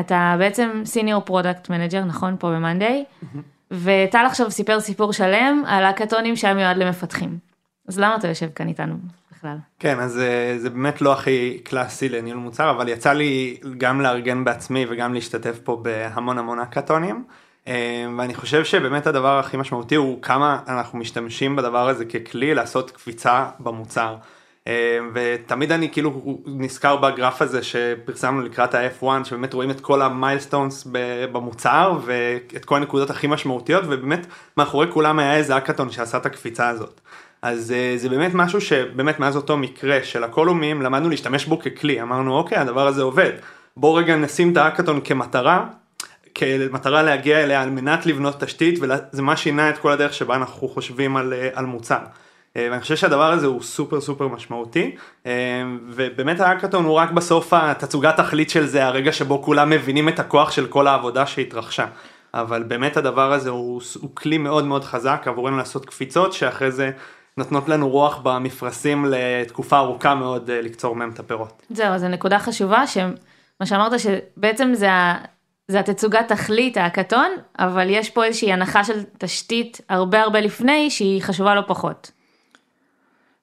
אתה 0.00 0.36
בעצם 0.38 0.82
senior 0.84 1.20
product 1.20 1.70
manager, 1.70 2.04
נכון? 2.04 2.36
פה 2.38 2.50
במאנדיי, 2.50 3.04
וטל 3.70 4.24
עכשיו 4.26 4.50
סיפר 4.50 4.80
סיפור 4.80 5.12
שלם 5.12 5.62
על 5.66 5.84
האקתונים 5.84 6.36
שהיה 6.36 6.54
מיועד 6.54 6.76
למפתחים. 6.76 7.38
אז 7.88 7.98
למה 7.98 8.16
אתה 8.16 8.28
יושב 8.28 8.48
כאן 8.54 8.68
איתנו 8.68 8.94
בכלל? 9.32 9.56
כן, 9.78 10.00
אז 10.00 10.18
אה, 10.18 10.54
זה 10.58 10.70
באמת 10.70 11.00
לא 11.02 11.12
הכי 11.12 11.60
קלאסי 11.64 12.08
לניהול 12.08 12.38
מוצר, 12.38 12.70
אבל 12.70 12.88
יצא 12.88 13.12
לי 13.12 13.60
גם 13.78 14.00
לארגן 14.00 14.44
בעצמי 14.44 14.86
וגם 14.88 15.14
להשתתף 15.14 15.58
פה 15.64 15.76
בהמון 15.82 16.38
המון 16.38 16.58
האקתונים. 16.58 17.24
אה, 17.68 18.06
ואני 18.18 18.34
חושב 18.34 18.64
שבאמת 18.64 19.06
הדבר 19.06 19.38
הכי 19.38 19.56
משמעותי 19.56 19.94
הוא 19.94 20.22
כמה 20.22 20.60
אנחנו 20.68 20.98
משתמשים 20.98 21.56
בדבר 21.56 21.88
הזה 21.88 22.04
ככלי 22.04 22.54
לעשות 22.54 22.90
קפיצה 22.90 23.46
במוצר. 23.60 24.16
אה, 24.68 24.98
ותמיד 25.14 25.72
אני 25.72 25.92
כאילו 25.92 26.38
נזכר 26.46 26.96
בגרף 26.96 27.42
הזה 27.42 27.62
שפרסמנו 27.62 28.42
לקראת 28.42 28.74
ה-F1 28.74 29.24
שבאמת 29.24 29.54
רואים 29.54 29.70
את 29.70 29.80
כל 29.80 30.02
המיילסטונס 30.02 30.88
במוצר 31.32 31.98
ואת 32.04 32.64
כל 32.64 32.76
הנקודות 32.76 33.10
הכי 33.10 33.26
משמעותיות 33.26 33.84
ובאמת 33.86 34.26
מאחורי 34.56 34.86
כולם 34.92 35.18
היה 35.18 35.36
איזה 35.36 35.56
אקאטון 35.56 35.90
שעשה 35.90 36.18
את 36.18 36.26
הקפיצה 36.26 36.68
הזאת. 36.68 37.00
אז 37.42 37.72
אה, 37.72 37.94
זה 37.96 38.08
באמת 38.08 38.30
משהו 38.34 38.60
שבאמת 38.60 39.20
מאז 39.20 39.36
אותו 39.36 39.56
מקרה 39.56 40.02
של 40.02 40.24
הקולומים 40.24 40.82
למדנו 40.82 41.10
להשתמש 41.10 41.46
בו 41.46 41.58
ככלי 41.58 42.02
אמרנו 42.02 42.36
אוקיי 42.36 42.58
הדבר 42.58 42.86
הזה 42.86 43.02
עובד 43.02 43.32
בוא 43.76 43.98
רגע 43.98 44.16
נשים 44.16 44.52
את 44.52 44.56
האקאטון 44.56 45.00
כמטרה 45.04 45.66
כמטרה 46.34 47.02
להגיע 47.02 47.42
אליה 47.44 47.62
על 47.62 47.70
מנת 47.70 48.06
לבנות 48.06 48.40
תשתית 48.40 48.78
וזה 48.82 49.22
מה 49.22 49.36
שינה 49.36 49.70
את 49.70 49.78
כל 49.78 49.92
הדרך 49.92 50.14
שבה 50.14 50.36
אנחנו 50.36 50.68
חושבים 50.68 51.16
על, 51.16 51.32
אה, 51.32 51.48
על 51.54 51.66
מוצר. 51.66 51.98
אה, 52.56 52.68
ואני 52.70 52.80
חושב 52.80 52.96
שהדבר 52.96 53.32
הזה 53.32 53.46
הוא 53.46 53.62
סופר 53.62 54.00
סופר 54.00 54.28
משמעותי 54.28 54.96
אה, 55.26 55.32
ובאמת 55.88 56.40
האקאטון 56.40 56.84
הוא 56.84 56.94
רק 56.94 57.10
בסוף 57.10 57.52
התצוגת 57.52 58.16
תכלית 58.16 58.50
של 58.50 58.66
זה 58.66 58.86
הרגע 58.86 59.12
שבו 59.12 59.42
כולם 59.42 59.70
מבינים 59.70 60.08
את 60.08 60.18
הכוח 60.18 60.50
של 60.50 60.66
כל 60.66 60.86
העבודה 60.86 61.26
שהתרחשה. 61.26 61.86
אבל 62.34 62.62
באמת 62.62 62.96
הדבר 62.96 63.32
הזה 63.32 63.50
הוא, 63.50 63.80
הוא 64.00 64.10
כלי 64.14 64.38
מאוד 64.38 64.64
מאוד 64.64 64.84
חזק 64.84 65.22
עבורנו 65.26 65.56
לעשות 65.56 65.86
קפיצות 65.86 66.32
שאחרי 66.32 66.70
זה 66.70 66.90
נותנות 67.36 67.68
לנו 67.68 67.88
רוח 67.88 68.18
במפרשים 68.22 69.04
לתקופה 69.10 69.78
ארוכה 69.78 70.14
מאוד 70.14 70.50
לקצור 70.50 70.96
מהם 70.96 71.10
את 71.10 71.18
הפירות. 71.18 71.62
זהו, 71.70 71.98
זו 71.98 72.08
נקודה 72.08 72.38
חשובה 72.38 72.86
שמה 72.86 73.66
שאמרת 73.66 73.92
שבעצם 74.00 74.70
זה 74.74 74.88
זה 75.70 75.80
התצוגת 75.80 76.28
תכלית 76.28 76.76
ההאקתון, 76.76 77.30
אבל 77.58 77.90
יש 77.90 78.10
פה 78.10 78.24
איזושהי 78.24 78.52
הנחה 78.52 78.84
של 78.84 79.02
תשתית 79.18 79.80
הרבה 79.88 80.22
הרבה 80.22 80.40
לפני 80.40 80.90
שהיא 80.90 81.22
חשובה 81.22 81.54
לא 81.54 81.62
פחות. 81.66 82.10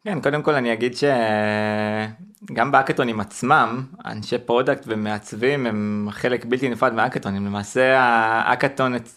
כן, 0.06 0.22
קודם 0.22 0.44
כל 0.44 0.56
אני 0.56 0.74
אגיד 0.74 0.94
שגם 0.96 2.72
בהאקתונים 2.72 3.20
עצמם, 3.20 3.86
אנשי 4.06 4.38
product 4.38 4.84
ומעצבים 4.88 5.66
הם 5.66 6.08
חלק 6.12 6.46
בלתי 6.46 6.70
נפרד 6.70 6.94
מהאקתונים. 6.94 7.46
למעשה 7.46 8.00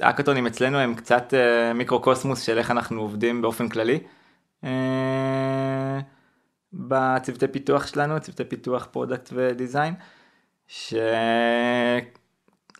האקתונים 0.01 0.47
אצלנו 0.47 0.79
הם 0.79 0.95
קצת 0.95 1.35
אה, 1.35 1.73
מיקרוקוסמוס 1.75 2.41
של 2.43 2.59
איך 2.59 2.71
אנחנו 2.71 3.01
עובדים 3.01 3.43
באופן 3.43 3.69
כללי. 3.69 4.01
אה, 4.65 6.01
בצוותי 6.73 7.49
פיתוח 7.49 7.87
שלנו, 7.87 8.21
צוותי 8.21 8.45
פיתוח 8.45 8.89
product 8.93 9.31
ו 9.33 9.41
design. 9.41 9.95
ש... 10.67 10.95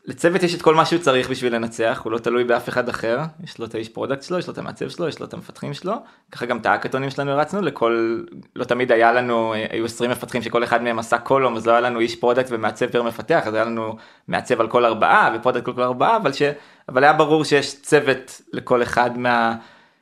לצוות 0.09 0.43
יש 0.43 0.55
את 0.55 0.63
כל 0.63 0.75
מה 0.75 0.87
שהוא 0.87 1.03
צריך 1.03 1.31
בשביל 1.31 1.55
לנצח, 1.55 2.01
הוא 2.05 2.13
לא 2.13 2.19
תלוי 2.19 2.45
באף 2.45 2.69
אחד 2.69 2.89
אחר, 2.89 3.19
יש 3.45 3.59
לו 3.59 3.67
את 3.67 3.75
האיש 3.75 3.89
product 3.89 4.23
שלו, 4.23 4.39
יש 4.39 4.47
לו 4.47 4.53
את 4.53 4.59
המעצב 4.59 4.89
שלו, 4.89 5.09
יש 5.09 5.21
לו 5.21 5.27
את 5.27 5.35
המפתחים 5.35 5.75
שלו, 5.75 5.93
ככה 6.33 6.47
גם 6.47 6.59
את 6.59 6.67
האקתונים 6.67 7.11
שלנו 7.11 7.31
הרצנו 7.31 7.63
לכל, 7.63 8.23
לא 8.57 8.65
תמיד 8.65 8.93
היה 8.93 9.13
לנו, 9.13 9.55
היו 9.71 9.85
20 9.85 10.11
מפתחים 10.11 10.43
שכל 10.43 10.65
אחד 10.65 10.83
מהם 10.83 10.99
עשה 10.99 11.19
column, 11.19 11.57
אז 11.57 11.67
לא 11.67 11.73
היה 11.73 11.81
לנו 11.81 12.01
איש 12.01 12.17
product 12.17 12.49
ומעצב 12.51 12.87
per 12.87 13.03
מפתח, 13.03 13.43
אז 13.47 13.55
היה 13.55 13.65
לנו 13.65 13.97
מעצב 14.29 14.61
על 14.61 14.69
כל 14.69 14.85
ארבעה 14.85 15.31
ו 15.35 15.39
product 15.39 15.69
על 15.69 15.75
כל 15.75 15.83
ארבעה, 15.83 16.17
אבל, 16.17 16.33
ש, 16.33 16.43
אבל 16.89 17.05
היה 17.05 17.13
ברור 17.13 17.45
שיש 17.45 17.83
צוות 17.83 18.41
לכל 18.53 18.83
אחד 18.83 19.19
מה, 19.19 19.55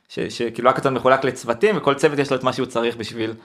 שכאילו 0.09 0.69
האקתון 0.69 0.93
מחולק 0.93 1.23
לצוותים 1.23 1.77
וכל 1.77 1.93
צוות 1.93 2.19
יש 2.19 2.31
לו 2.31 2.37
את 2.37 2.43
מה 2.43 2.53
שהוא 2.53 2.65
צריך 2.65 2.95
בשביל 2.95 3.29
אה, 3.29 3.35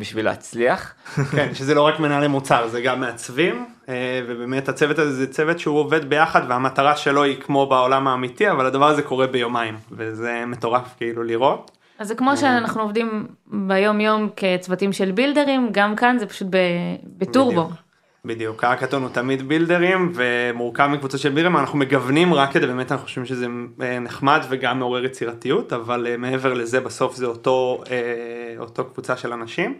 בשביל 0.00 0.24
להצליח. 0.24 0.94
כן, 1.32 1.54
שזה 1.54 1.74
לא 1.74 1.82
רק 1.82 2.00
מנהלי 2.00 2.28
מוצר, 2.28 2.68
זה 2.68 2.80
גם 2.80 3.00
מעצבים, 3.00 3.66
אה, 3.88 4.20
ובאמת 4.28 4.68
הצוות 4.68 4.98
הזה 4.98 5.12
זה 5.12 5.32
צוות 5.32 5.58
שהוא 5.58 5.78
עובד 5.78 6.08
ביחד 6.10 6.42
והמטרה 6.48 6.96
שלו 6.96 7.22
היא 7.22 7.40
כמו 7.40 7.66
בעולם 7.66 8.08
האמיתי, 8.08 8.50
אבל 8.50 8.66
הדבר 8.66 8.86
הזה 8.86 9.02
קורה 9.02 9.26
ביומיים, 9.26 9.76
וזה 9.92 10.44
מטורף 10.46 10.94
כאילו 10.96 11.22
לראות. 11.22 11.70
אז 11.98 12.08
זה 12.08 12.14
כמו 12.14 12.30
אה, 12.30 12.36
שאנחנו 12.36 12.82
עובדים 12.82 13.26
ביום 13.46 14.00
יום 14.00 14.28
כצוותים 14.36 14.92
של 14.92 15.10
בילדרים, 15.10 15.68
גם 15.72 15.96
כאן 15.96 16.18
זה 16.18 16.26
פשוט 16.26 16.48
בטורבו. 17.18 17.64
בדיוק. 17.64 17.85
בדיוק, 18.26 18.64
האקתון 18.64 19.02
הוא 19.02 19.10
תמיד 19.10 19.48
בילדרים 19.48 20.12
ומורכב 20.14 20.86
מקבוצות 20.86 21.20
של 21.20 21.28
בילדרים, 21.28 21.56
אנחנו 21.56 21.78
מגוונים 21.78 22.34
רק 22.34 22.52
כדי 22.52 22.66
באמת 22.66 22.92
אנחנו 22.92 23.06
חושבים 23.06 23.26
שזה 23.26 23.46
אה, 23.82 23.98
נחמד 23.98 24.40
וגם 24.48 24.78
מעורר 24.78 25.04
יצירתיות, 25.04 25.72
אבל 25.72 26.06
אה, 26.06 26.16
מעבר 26.16 26.54
לזה 26.54 26.80
בסוף 26.80 27.16
זה 27.16 27.26
אותו, 27.26 27.82
אה, 27.90 28.54
אותו 28.58 28.84
קבוצה 28.84 29.16
של 29.16 29.32
אנשים. 29.32 29.78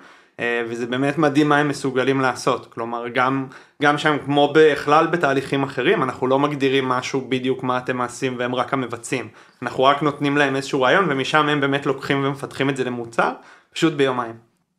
וזה 0.68 0.86
באמת 0.86 1.18
מדהים 1.18 1.48
מה 1.48 1.56
הם 1.56 1.68
מסוגלים 1.68 2.20
לעשות, 2.20 2.66
כלומר 2.74 3.08
גם, 3.08 3.46
גם 3.82 3.98
שם 3.98 4.16
כמו 4.24 4.52
בכלל 4.54 5.06
בתהליכים 5.06 5.62
אחרים, 5.62 6.02
אנחנו 6.02 6.26
לא 6.26 6.38
מגדירים 6.38 6.88
משהו 6.88 7.26
בדיוק 7.28 7.62
מה 7.62 7.78
אתם 7.78 7.96
מעשים 7.96 8.34
והם 8.38 8.54
רק 8.54 8.72
המבצעים, 8.72 9.28
אנחנו 9.62 9.84
רק 9.84 10.02
נותנים 10.02 10.36
להם 10.36 10.56
איזשהו 10.56 10.82
רעיון 10.82 11.06
ומשם 11.08 11.48
הם 11.48 11.60
באמת 11.60 11.86
לוקחים 11.86 12.24
ומפתחים 12.24 12.70
את 12.70 12.76
זה 12.76 12.84
למוצר, 12.84 13.32
פשוט 13.72 13.92
ביומיים. 13.92 14.34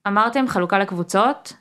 אמרתם 0.08 0.48
חלוקה 0.48 0.80
לקבוצות, 0.80 1.54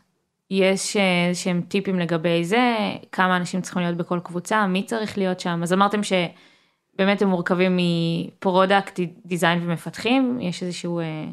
יש 0.50 0.96
אה, 0.96 1.30
איזשהם 1.34 1.62
טיפים 1.68 1.98
לגבי 1.98 2.44
זה, 2.44 2.76
כמה 3.12 3.36
אנשים 3.36 3.60
צריכים 3.60 3.82
להיות 3.82 3.96
בכל 3.96 4.20
קבוצה, 4.24 4.66
מי 4.66 4.82
צריך 4.82 5.18
להיות 5.18 5.40
שם, 5.40 5.60
אז 5.62 5.72
אמרתם 5.72 6.00
שבאמת 6.02 7.22
הם 7.22 7.28
מורכבים 7.28 7.76
מ 7.76 7.90
product, 7.90 9.00
design 9.26 9.58
ומפתחים, 9.62 10.40
יש 10.40 10.62
איזשהו 10.62 11.00
אה, 11.00 11.24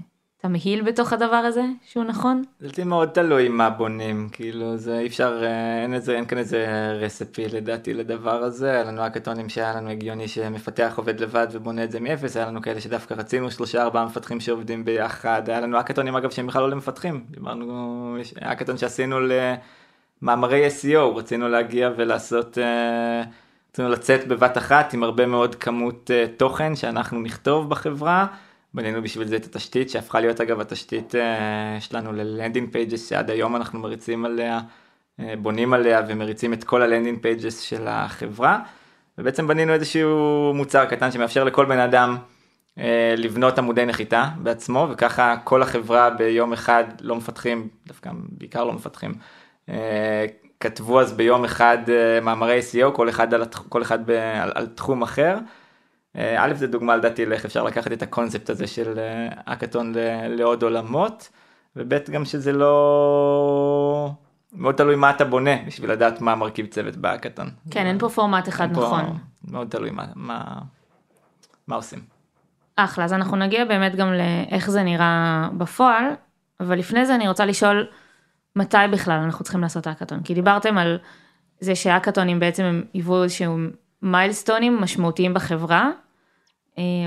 תמהיל 0.43 0.81
בתוך 0.81 1.13
הדבר 1.13 1.35
הזה 1.35 1.63
שהוא 1.85 2.03
נכון? 2.03 2.43
לדעתי 2.61 2.83
מאוד 2.83 3.09
תלוי 3.09 3.49
מה 3.49 3.69
בונים, 3.69 4.29
כאילו 4.31 4.77
זה 4.77 4.99
אי 4.99 5.07
אפשר, 5.07 5.43
אה, 5.43 5.81
אין, 5.83 5.93
איזה, 5.93 6.15
אין 6.15 6.25
כאן 6.25 6.37
איזה 6.37 6.91
recipe 7.01 7.47
לדעתי 7.47 7.93
לדבר 7.93 8.43
הזה, 8.43 8.71
היה 8.71 8.83
לנו 8.83 9.01
האקתונים 9.01 9.49
שהיה 9.49 9.73
לנו 9.73 9.89
הגיוני 9.89 10.27
שמפתח 10.27 10.93
עובד 10.97 11.19
לבד 11.19 11.47
ובונה 11.51 11.83
את 11.83 11.91
זה 11.91 11.99
מאפס, 11.99 12.37
היה 12.37 12.45
לנו 12.45 12.61
כאלה 12.61 12.81
שדווקא 12.81 13.13
רצינו 13.13 13.51
שלושה 13.51 13.83
ארבעה 13.83 14.05
מפתחים 14.05 14.39
שעובדים 14.39 14.85
ביחד, 14.85 15.49
היה 15.49 15.59
לנו 15.59 15.77
האקתונים 15.77 16.15
אגב 16.15 16.29
שהם 16.29 16.47
בכלל 16.47 16.61
לא 16.61 16.69
למפתחים, 16.69 17.25
דיברנו, 17.29 18.17
האקתון 18.41 18.77
שעשינו 18.77 19.17
למאמרי 20.21 20.67
SEO, 20.67 21.17
רצינו 21.17 21.49
להגיע 21.49 21.89
ולעשות, 21.97 22.57
אה, 22.57 23.23
רצינו 23.71 23.89
לצאת 23.89 24.27
בבת 24.27 24.57
אחת 24.57 24.93
עם 24.93 25.03
הרבה 25.03 25.25
מאוד 25.25 25.55
כמות 25.55 26.11
אה, 26.13 26.25
תוכן 26.37 26.75
שאנחנו 26.75 27.21
נכתוב 27.21 27.69
בחברה. 27.69 28.27
בנינו 28.73 29.01
בשביל 29.01 29.27
זה 29.27 29.35
את 29.35 29.45
התשתית 29.45 29.89
שהפכה 29.89 30.19
להיות 30.19 30.41
אגב 30.41 30.59
התשתית 30.59 31.15
אה, 31.15 31.81
שלנו 31.81 32.13
ל 32.13 32.20
landing 32.20 32.69
pages 32.71 33.09
שעד 33.09 33.29
היום 33.29 33.55
אנחנו 33.55 33.79
מריצים 33.79 34.25
עליה, 34.25 34.59
אה, 35.19 35.23
בונים 35.37 35.73
עליה 35.73 36.01
ומריצים 36.07 36.53
את 36.53 36.63
כל 36.63 36.81
ה 36.81 36.86
landing 36.86 37.19
pages 37.21 37.59
של 37.59 37.87
החברה 37.87 38.59
ובעצם 39.17 39.47
בנינו 39.47 39.73
איזשהו 39.73 40.51
מוצר 40.55 40.85
קטן 40.85 41.11
שמאפשר 41.11 41.43
לכל 41.43 41.65
בן 41.65 41.79
אדם 41.79 42.17
אה, 42.75 42.81
לבנות 43.17 43.57
עמודי 43.57 43.85
נחיתה 43.85 44.29
בעצמו 44.37 44.87
וככה 44.91 45.35
כל 45.43 45.61
החברה 45.61 46.09
ביום 46.09 46.53
אחד 46.53 46.83
לא 47.01 47.15
מפתחים, 47.15 47.67
דווקא 47.87 48.11
בעיקר 48.29 48.63
לא 48.63 48.73
מפתחים, 48.73 49.13
uh, 49.69 49.71
כתבו 50.59 51.01
אז 51.01 51.13
ביום 51.13 51.45
אחד 51.45 51.77
uh, 51.85 52.23
מאמרי 52.23 52.59
SEO 52.59 52.91
כל 52.91 53.09
אחד 53.09 53.33
על, 53.33 53.43
כל 53.69 53.81
אחד 53.81 54.11
על, 54.11 54.51
על 54.55 54.67
תחום 54.67 55.01
אחר. 55.01 55.37
אה, 56.17 56.45
א' 56.45 56.53
זה 56.53 56.67
דוגמה 56.67 56.95
לדעתי 56.95 57.25
לאיך 57.25 57.45
אפשר 57.45 57.63
לקחת 57.63 57.91
את 57.91 58.01
הקונספט 58.01 58.49
הזה 58.49 58.67
של 58.67 58.99
אקתון 59.45 59.97
אה, 59.97 60.27
לעוד 60.27 60.63
עולמות, 60.63 61.29
וב' 61.75 61.93
גם 62.11 62.25
שזה 62.25 62.51
לא... 62.51 64.11
מאוד 64.55 64.75
תלוי 64.75 64.95
מה 64.95 65.09
אתה 65.09 65.25
בונה 65.25 65.51
בשביל 65.67 65.91
לדעת 65.91 66.21
מה 66.21 66.35
מרכיב 66.35 66.65
צוות 66.65 66.95
באקתון. 66.95 67.49
כן, 67.71 67.85
אין 67.85 67.99
פה 67.99 68.09
פורמט 68.09 68.49
אחד 68.49 68.71
נכון. 68.71 69.17
מאוד 69.47 69.67
תלוי 69.69 69.91
מה, 69.91 70.05
מה, 70.15 70.43
מה 71.67 71.75
עושים. 71.75 71.99
אחלה, 72.75 73.05
אז 73.05 73.13
אנחנו 73.13 73.37
נגיע 73.37 73.65
באמת 73.65 73.95
גם 73.95 74.13
לאיך 74.13 74.69
זה 74.69 74.83
נראה 74.83 75.49
בפועל, 75.57 76.05
אבל 76.59 76.79
לפני 76.79 77.05
זה 77.05 77.15
אני 77.15 77.27
רוצה 77.27 77.45
לשאול 77.45 77.87
מתי 78.55 78.77
בכלל 78.91 79.19
אנחנו 79.19 79.43
צריכים 79.43 79.61
לעשות 79.61 79.87
האקתון, 79.87 80.23
כי 80.23 80.33
דיברתם 80.33 80.77
על 80.77 80.97
זה 81.59 81.75
שהאקתונים 81.75 82.39
בעצם 82.39 82.63
הם 82.63 82.83
היוו 82.93 83.23
איזשהו 83.23 83.57
מיילסטונים 84.01 84.81
משמעותיים 84.81 85.33
בחברה, 85.33 85.91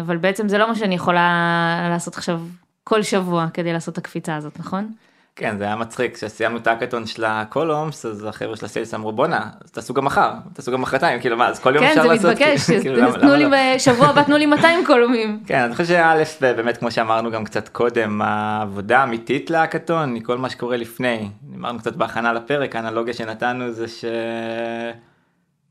אבל 0.00 0.16
בעצם 0.16 0.48
זה 0.48 0.58
לא 0.58 0.68
מה 0.68 0.74
שאני 0.74 0.94
יכולה 0.94 1.88
לעשות 1.90 2.16
עכשיו 2.16 2.40
כל 2.84 3.02
שבוע 3.02 3.46
כדי 3.54 3.72
לעשות 3.72 3.92
את 3.92 3.98
הקפיצה 3.98 4.36
הזאת, 4.36 4.60
נכון? 4.60 4.92
כן, 5.36 5.58
זה 5.58 5.64
היה 5.64 5.76
מצחיק, 5.76 6.14
כשסיימנו 6.14 6.58
את 6.58 6.66
האקתון 6.66 7.06
של 7.06 7.24
הקולומס, 7.24 8.06
אז 8.06 8.24
החבר'ה 8.24 8.56
של 8.56 8.64
הסיילס 8.64 8.94
אמרו 8.94 9.12
בואנה, 9.12 9.50
תעשו 9.72 9.94
גם 9.94 10.04
מחר, 10.04 10.32
תעשו 10.52 10.72
גם 10.72 10.80
מחרתיים, 10.80 11.20
כאילו 11.20 11.36
מה, 11.36 11.48
אז 11.48 11.58
כל 11.58 11.74
יום 11.74 11.84
כן, 11.84 11.90
אפשר 11.90 12.06
לעשות. 12.06 12.38
כן, 12.38 12.56
זה 12.56 12.72
מתבקש, 12.72 12.82
כאילו, 12.82 13.12
תנו 13.12 13.34
לי 13.34 13.44
לא? 13.44 13.50
בשבוע 13.74 14.06
הבא, 14.06 14.22
תנו 14.22 14.36
לי 14.36 14.46
200 14.46 14.86
קולומים. 14.86 15.40
כן, 15.46 15.58
אני 15.58 15.74
חושב 15.74 15.84
שא', 15.84 16.52
באמת 16.52 16.76
כמו 16.76 16.90
שאמרנו 16.90 17.30
גם 17.30 17.44
קצת 17.44 17.68
קודם, 17.68 18.22
העבודה 18.22 18.98
האמיתית 18.98 19.50
להאקתון 19.50 20.14
היא 20.14 20.24
כל 20.24 20.38
מה 20.38 20.50
שקורה 20.50 20.76
לפני. 20.76 21.28
אמרנו 21.54 21.78
קצת 21.78 21.96
בהכנה 21.96 22.32
לפרק, 22.32 22.76
האנלוגיה 22.76 23.14
שנתנו 23.14 23.72
זה 23.72 23.88
ש... 23.88 24.04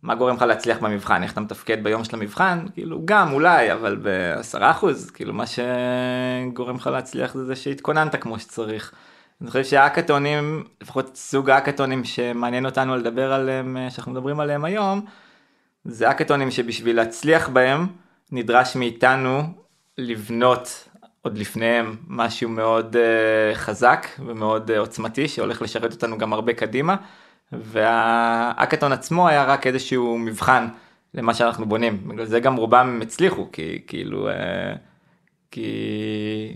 מה 0.06 0.16
גורם 0.16 0.36
לך 0.36 0.42
להצליח 0.42 0.78
במבחן, 0.80 1.24
איך 1.24 1.34
אתה 1.34 1.42
מתפקד 1.42 1.84
ביום 1.84 2.04
של 2.04 2.16
המבחן, 2.16 2.66
כאילו 2.74 3.02
גם 3.06 3.32
אולי, 3.32 3.74
אבל 3.74 3.96
בעשרה 3.96 4.72
אחוז, 4.72 5.12
כאילו 5.12 5.34
מה 5.34 5.44
שגורם 5.48 6.76
לך 6.76 6.88
להצליח 6.88 7.34
זה 7.34 7.46
זה 7.46 7.56
שהתכוננת 7.56 8.16
כמו 8.16 8.40
שצריך. 8.40 8.92
אני 9.42 9.50
חושב 9.50 9.64
שהאקתונים, 9.64 10.64
לפחות 10.82 11.16
סוג 11.16 11.50
האקתונים 11.50 12.04
שמעניין 12.04 12.66
אותנו 12.66 12.96
לדבר 12.96 13.34
עליהם, 13.34 13.78
שאנחנו 13.90 14.12
מדברים 14.12 14.40
עליהם 14.40 14.66
היום, 14.66 15.06
זה 15.86 16.08
האקתונים 16.08 16.52
שבשביל 16.52 16.96
להצליח 16.96 17.50
בהם, 17.50 17.88
נדרש 18.32 18.76
מאיתנו 18.76 19.42
לבנות 19.98 20.88
עוד 21.22 21.38
לפניהם 21.38 21.96
משהו 22.08 22.50
מאוד 22.50 22.96
uh, 22.96 23.56
חזק 23.56 24.08
ומאוד 24.26 24.72
uh, 24.72 24.78
עוצמתי 24.78 25.28
שהולך 25.28 25.62
לשרת 25.62 25.92
אותנו 25.92 26.18
גם 26.18 26.34
הרבה 26.34 26.54
קדימה 26.54 26.96
והאקתון 27.52 28.92
עצמו 28.92 29.28
היה 29.28 29.44
רק 29.44 29.68
איזשהו 29.68 30.18
מבחן 30.18 30.68
למה 31.14 31.34
שאנחנו 31.34 31.66
בונים 31.66 32.08
בגלל 32.08 32.26
זה 32.26 32.40
גם 32.40 32.56
רובם 32.56 33.00
הצליחו 33.02 33.48
כי 33.52 33.82
כאילו 33.88 34.30
uh, 34.30 34.34
כי 35.52 36.56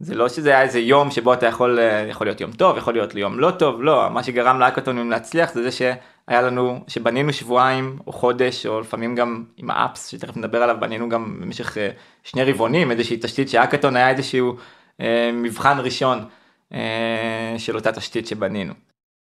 זה 0.00 0.14
לא 0.14 0.28
שזה 0.28 0.50
היה 0.50 0.62
איזה 0.62 0.78
יום 0.78 1.10
שבו 1.10 1.32
אתה 1.32 1.46
יכול 1.46 1.78
יכול 2.10 2.26
להיות 2.26 2.40
יום 2.40 2.52
טוב 2.52 2.76
יכול 2.76 2.94
להיות 2.94 3.14
יום 3.14 3.40
לא 3.40 3.50
טוב 3.50 3.82
לא 3.82 4.10
מה 4.10 4.22
שגרם 4.22 4.60
לאקתונים 4.60 5.10
להצליח 5.10 5.52
זה 5.52 5.62
זה 5.62 5.70
שהיה 5.72 6.42
לנו 6.42 6.84
שבנינו 6.88 7.32
שבועיים 7.32 7.98
או 8.06 8.12
חודש 8.12 8.66
או 8.66 8.80
לפעמים 8.80 9.14
גם 9.14 9.44
עם 9.56 9.70
האפס 9.70 10.08
שתכף 10.08 10.36
נדבר 10.36 10.62
עליו 10.62 10.76
בנינו 10.80 11.08
גם 11.08 11.40
במשך 11.40 11.76
שני 12.22 12.44
רבעונים 12.44 12.90
איזושהי 12.90 13.16
תשתית 13.22 13.48
שהאקתון 13.48 13.96
היה 13.96 14.10
איזשהו 14.10 14.56
אה, 15.00 15.30
מבחן 15.32 15.78
ראשון 15.78 16.24
אה, 16.72 17.54
של 17.58 17.76
אותה 17.76 17.92
תשתית 17.92 18.26
שבנינו. 18.26 18.74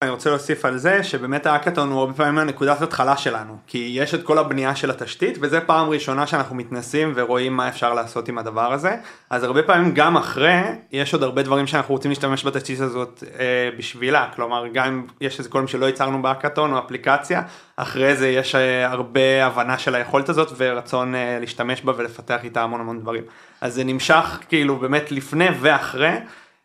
אני 0.02 0.10
רוצה 0.10 0.30
להוסיף 0.30 0.64
על 0.64 0.78
זה 0.78 1.02
שבאמת 1.02 1.46
האקתון 1.46 1.90
הוא 1.90 2.00
הרבה 2.00 2.12
פעמים 2.12 2.38
הנקודת 2.38 2.82
התחלה 2.82 3.16
שלנו 3.16 3.56
כי 3.66 3.90
יש 3.94 4.14
את 4.14 4.22
כל 4.22 4.38
הבנייה 4.38 4.76
של 4.76 4.90
התשתית 4.90 5.38
וזה 5.40 5.60
פעם 5.60 5.88
ראשונה 5.88 6.26
שאנחנו 6.26 6.56
מתנסים 6.56 7.12
ורואים 7.14 7.56
מה 7.56 7.68
אפשר 7.68 7.94
לעשות 7.94 8.28
עם 8.28 8.38
הדבר 8.38 8.72
הזה. 8.72 8.96
אז 9.30 9.42
הרבה 9.44 9.62
פעמים 9.62 9.94
גם 9.94 10.16
אחרי 10.16 10.60
יש 10.92 11.14
עוד 11.14 11.22
הרבה 11.22 11.42
דברים 11.42 11.66
שאנחנו 11.66 11.94
רוצים 11.94 12.10
להשתמש 12.10 12.46
בתשתית 12.46 12.80
הזאת 12.80 13.24
אה, 13.38 13.70
בשבילה. 13.78 14.28
כלומר 14.36 14.68
גם 14.72 14.86
אם 14.86 15.06
יש 15.20 15.38
איזה 15.38 15.50
קודם 15.50 15.66
שלא 15.66 15.86
ייצרנו 15.86 16.22
באקתון 16.22 16.72
או 16.72 16.78
אפליקציה 16.78 17.42
אחרי 17.76 18.16
זה 18.16 18.28
יש 18.28 18.54
אה, 18.54 18.90
הרבה 18.90 19.46
הבנה 19.46 19.78
של 19.78 19.94
היכולת 19.94 20.28
הזאת 20.28 20.52
ורצון 20.56 21.14
אה, 21.14 21.38
להשתמש 21.40 21.82
בה 21.82 21.92
ולפתח 21.96 22.44
איתה 22.44 22.62
המון 22.62 22.80
המון 22.80 23.00
דברים. 23.00 23.22
אז 23.60 23.74
זה 23.74 23.84
נמשך 23.84 24.38
כאילו 24.48 24.76
באמת 24.76 25.12
לפני 25.12 25.48
ואחרי. 25.60 26.16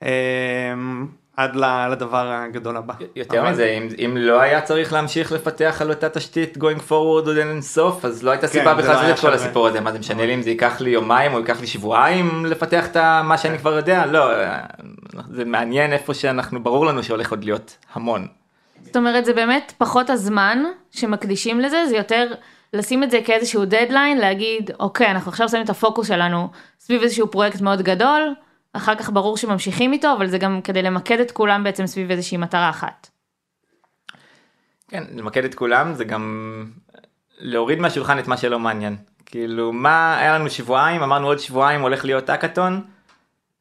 אה, 0.04 0.10
עד 1.40 1.56
לדבר 1.92 2.28
הגדול 2.28 2.78
הבא. 2.78 2.94
יותר 3.16 3.50
מזה, 3.50 3.66
אם, 3.66 3.88
אם 4.06 4.18
לא 4.18 4.42
היה 4.42 4.62
צריך 4.62 4.94
להמשיך 4.94 5.32
לפתח 5.32 5.78
על 5.82 5.90
אותה 5.90 6.10
תשתית 6.10 6.58
going 6.58 6.80
forward 6.90 6.94
עוד 6.94 7.38
אין 7.38 7.62
סוף, 7.62 8.06
אז 8.06 8.24
לא 8.24 8.32
הייתה 8.32 8.48
כן, 8.48 8.54
סיבה 8.54 8.74
בכלל 8.74 8.94
לעשות 8.94 9.10
את 9.10 9.20
כל 9.20 9.34
הסיפור 9.34 9.68
הזה, 9.68 9.82
מה 9.82 9.92
זה 9.92 10.00
משנה 10.00 10.26
לי 10.26 10.34
אם 10.34 10.42
זה 10.42 10.50
ייקח 10.50 10.82
לי 10.82 10.90
יומיים 10.90 11.34
או 11.34 11.40
ייקח 11.40 11.62
לי 11.62 11.68
שבועיים 11.68 12.46
לפתח 12.46 12.88
את 12.88 12.98
מה 13.24 13.38
שאני 13.38 13.58
כבר 13.58 13.74
יודע, 13.74 14.06
לא, 14.06 14.32
זה 15.30 15.46
מעניין 15.46 15.94
איפה 15.94 16.14
שאנחנו, 16.14 16.64
ברור 16.64 16.86
לנו 16.86 17.04
שהולך 17.04 17.32
עוד 17.32 17.44
להיות 17.44 17.78
המון. 17.94 18.28
זאת 18.86 18.96
אומרת 18.96 19.26
זה 19.26 19.34
באמת 19.34 19.74
פחות 19.78 20.10
הזמן 20.10 20.64
שמקדישים 20.92 21.60
לזה, 21.60 21.86
זה 21.90 21.98
יותר 21.98 22.34
לשים 22.74 23.04
את 23.04 23.12
זה 23.12 23.20
כאיזשהו 23.26 23.66
דדליין, 23.66 24.18
להגיד 24.18 24.72
אוקיי 24.80 25.08
אנחנו 25.08 25.32
עכשיו 25.32 25.50
שמים 25.50 25.64
את 25.64 25.70
הפוקוס 25.70 26.08
שלנו 26.08 26.50
סביב 26.80 27.02
איזשהו 27.02 27.28
פרויקט 27.28 27.62
מאוד 27.62 27.82
גדול. 27.82 28.34
אחר 28.74 28.96
כך 28.96 29.10
ברור 29.10 29.38
שממשיכים 29.38 29.94
איתו, 29.94 30.14
אבל 30.18 30.28
זה 30.28 30.38
גם 30.38 30.62
כדי 30.62 30.82
למקד 30.82 31.20
את 31.20 31.32
כולם 31.32 31.64
בעצם 31.64 31.88
סביב 31.88 32.12
איזושהי 32.12 32.38
מטרה 32.38 32.70
אחת. 32.70 33.10
כן, 34.88 35.04
למקד 35.16 35.46
את 35.46 35.56
כולם 35.56 35.94
זה 35.94 36.04
גם 36.04 36.66
להוריד 37.40 37.80
מהשולחן 37.80 38.20
את 38.20 38.28
מה 38.28 38.38
שלא 38.38 38.60
מעניין. 38.60 38.96
כאילו, 39.26 39.74
מה, 39.74 40.18
היה 40.18 40.36
לנו 40.36 40.50
שבועיים, 40.50 41.04
אמרנו 41.04 41.28
עוד 41.28 41.40
שבועיים 41.40 41.82
הולך 41.82 42.06
להיות 42.06 42.30
אקאטון. 42.30 42.82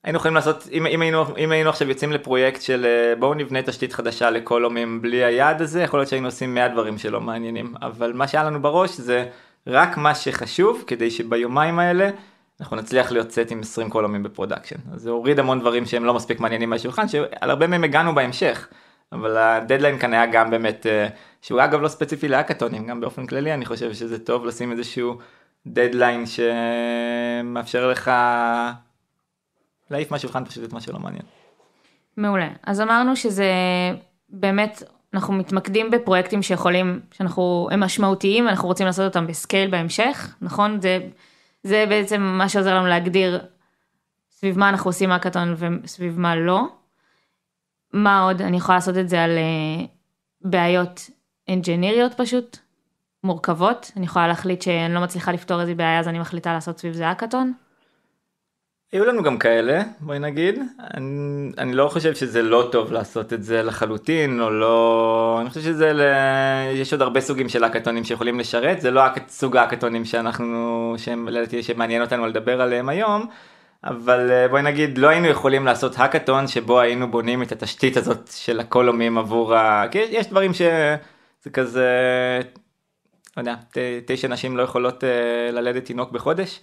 היינו 0.05 0.19
יכולים 0.19 0.35
לעשות, 0.35 0.69
אם, 0.73 0.87
אם, 0.87 1.03
היינו, 1.03 1.25
אם 1.37 1.53
היינו 1.53 1.71
עכשיו 1.71 1.89
יוצאים 1.89 2.13
לפרויקט 2.13 2.63
של 2.63 2.87
אה, 2.87 3.17
בואו 3.17 3.35
נבנה 3.35 3.63
תשתית 3.63 3.93
חדשה 3.93 4.31
לקולומים 4.31 5.03
בלי 5.03 5.25
היעד 5.25 5.63
הזה, 5.63 5.83
יכול 5.83 6.01
להיות 6.01 6.09
שהיינו 6.09 6.29
עושים 6.29 6.55
100 6.55 6.69
דברים 6.69 6.99
שלא 6.99 7.21
מעניינים. 7.21 7.75
אבל 7.83 8.13
מה 8.13 8.29
שהיה 8.29 8.45
לנו 8.45 8.63
בראש 8.63 8.91
זה 8.91 9.27
רק 9.67 9.97
מה 9.97 10.15
שחשוב, 10.15 10.85
כדי 10.87 11.11
שביומיים 11.11 11.79
האלה 11.79 12.11
אנחנו 12.61 12.77
נצליח 12.77 13.13
להיות 13.13 13.31
סט 13.31 13.51
עם 13.51 13.61
20 13.61 13.91
columns 13.91 14.23
ב 14.23 14.27
production. 14.27 14.77
אז 14.93 15.01
זה 15.01 15.11
הוריד 15.11 15.39
המון 15.39 15.61
דברים 15.61 15.87
שהם 15.87 16.05
לא 16.05 16.15
מספיק 16.15 16.41
מעניינים 16.41 16.71
מהשולחן, 16.71 17.09
שעל 17.09 17.51
הרבה 17.51 17.67
מהם 17.67 17.85
הגענו 17.85 18.15
בהמשך. 18.15 18.69
אבל 19.13 19.37
הדדליין 19.37 19.99
כאן 19.99 20.13
היה 20.13 20.27
גם 20.27 20.51
באמת, 20.51 20.87
אה, 20.87 21.09
שהוא 21.43 21.65
אגב 21.65 21.81
לא 21.81 21.89
ספציפי 21.89 22.29
להאקתונים, 22.29 22.87
גם 22.87 23.01
באופן 23.01 23.27
כללי 23.27 23.55
אני 23.55 23.65
חושב 23.65 23.93
שזה 23.93 24.19
טוב 24.19 24.47
לשים 24.47 24.73
איזשהו 24.73 25.19
דדליין 25.67 26.25
שמאפשר 26.27 27.89
לך 27.89 28.11
להעיף 29.91 30.11
מהשולחן 30.11 30.45
פשוט 30.45 30.65
את 30.65 30.73
מה 30.73 30.81
שלא 30.81 30.99
מעניין. 30.99 31.23
מעולה. 32.17 32.49
אז 32.67 32.81
אמרנו 32.81 33.17
שזה 33.17 33.53
באמת, 34.29 34.83
אנחנו 35.15 35.35
מתמקדים 35.35 35.91
בפרויקטים 35.91 36.43
שיכולים, 36.43 37.01
שאנחנו, 37.13 37.69
הם 37.71 37.81
משמעותיים, 37.81 38.49
אנחנו 38.49 38.69
רוצים 38.69 38.87
לעשות 38.87 39.05
אותם 39.05 39.27
בסקייל 39.27 39.71
בהמשך, 39.71 40.37
נכון? 40.43 40.81
זה... 40.81 40.99
זה 41.63 41.85
בעצם 41.89 42.23
מה 42.23 42.49
שעוזר 42.49 42.75
לנו 42.75 42.87
להגדיר 42.87 43.41
סביב 44.31 44.59
מה 44.59 44.69
אנחנו 44.69 44.89
עושים 44.89 45.11
האקתון 45.11 45.55
וסביב 45.59 46.19
מה 46.19 46.37
לא. 46.37 46.69
מה 47.93 48.23
עוד? 48.23 48.43
אני 48.43 48.57
יכולה 48.57 48.79
לעשות 48.79 48.97
את 48.97 49.09
זה 49.09 49.25
על 49.25 49.31
uh, 49.31 49.89
בעיות 50.41 51.11
אנג'יניריות 51.49 52.15
פשוט, 52.15 52.59
מורכבות. 53.25 53.93
אני 53.97 54.05
יכולה 54.05 54.29
להחליט 54.29 54.63
שאני 54.63 54.95
לא 54.95 55.01
מצליחה 55.01 55.33
לפתור 55.33 55.61
איזה 55.61 55.75
בעיה 55.75 56.01
אז 56.01 56.09
אני 56.09 56.19
מחליטה 56.19 56.53
לעשות 56.53 56.79
סביב 56.79 56.93
זה 56.93 57.09
האקתון. 57.09 57.53
היו 58.93 59.05
לנו 59.05 59.23
גם 59.23 59.39
כאלה 59.39 59.83
בואי 60.01 60.19
נגיד 60.19 60.59
אני, 60.95 61.51
אני 61.59 61.73
לא 61.73 61.89
חושב 61.89 62.15
שזה 62.15 62.43
לא 62.43 62.69
טוב 62.73 62.93
לעשות 62.93 63.33
את 63.33 63.43
זה 63.43 63.63
לחלוטין 63.63 64.41
או 64.41 64.51
לא 64.51 65.39
אני 65.41 65.49
חושב 65.49 65.61
שזה 65.61 65.93
ל... 65.93 66.03
יש 66.75 66.93
עוד 66.93 67.03
הרבה 67.03 67.21
סוגים 67.21 67.49
של 67.49 67.65
האקתונים 67.65 68.05
שיכולים 68.05 68.41
לשרת 68.41 68.81
זה 68.81 68.91
לא 68.91 69.03
סוג 69.29 69.57
האקתונים 69.57 70.05
שאנחנו 70.05 70.95
שהם, 70.99 71.29
שמעניין 71.63 72.03
אותנו 72.03 72.27
לדבר 72.27 72.61
עליהם 72.61 72.89
היום 72.89 73.27
אבל 73.85 74.31
אה, 74.31 74.49
בואי 74.49 74.63
נגיד 74.63 74.99
לא 74.99 75.09
היינו 75.09 75.27
יכולים 75.27 75.65
לעשות 75.65 75.93
האקתון 75.97 76.47
שבו 76.47 76.81
היינו 76.81 77.11
בונים 77.11 77.43
את 77.43 77.53
התשתית 77.53 77.97
הזאת 77.97 78.31
של 78.33 78.61
הקולומים 78.61 79.19
עבור 79.19 79.55
ה... 79.55 79.85
כי 79.91 79.99
יש 79.99 80.27
דברים 80.27 80.55
שזה 80.55 81.51
כזה 81.53 81.87
לא 83.37 83.43
יודע 83.43 83.55
תשע 84.07 84.29
נשים 84.29 84.57
לא 84.57 84.63
יכולות 84.63 85.05
אה, 85.05 85.51
ללדת 85.53 85.85
תינוק 85.85 86.11
בחודש. 86.11 86.61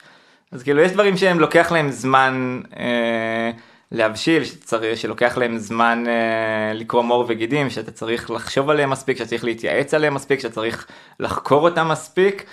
אז 0.55 0.63
כאילו 0.63 0.81
יש 0.81 0.91
דברים 0.91 1.17
שהם 1.17 1.39
לוקח 1.39 1.71
להם 1.71 1.91
זמן 1.91 2.61
אה, 2.77 3.51
להבשיל, 3.91 4.43
שצריך, 4.43 4.99
שלוקח 4.99 5.37
להם 5.37 5.57
זמן 5.57 6.03
אה, 6.07 6.73
לקרום 6.73 7.07
עור 7.07 7.25
וגידים, 7.27 7.69
שאתה 7.69 7.91
צריך 7.91 8.31
לחשוב 8.31 8.69
עליהם 8.69 8.89
מספיק, 8.89 9.17
שאתה 9.17 9.29
צריך 9.29 9.43
להתייעץ 9.43 9.93
עליהם 9.93 10.13
מספיק, 10.13 10.39
שאתה 10.39 10.53
צריך 10.53 10.87
לחקור 11.19 11.69
אותם 11.69 11.87
מספיק. 11.87 12.45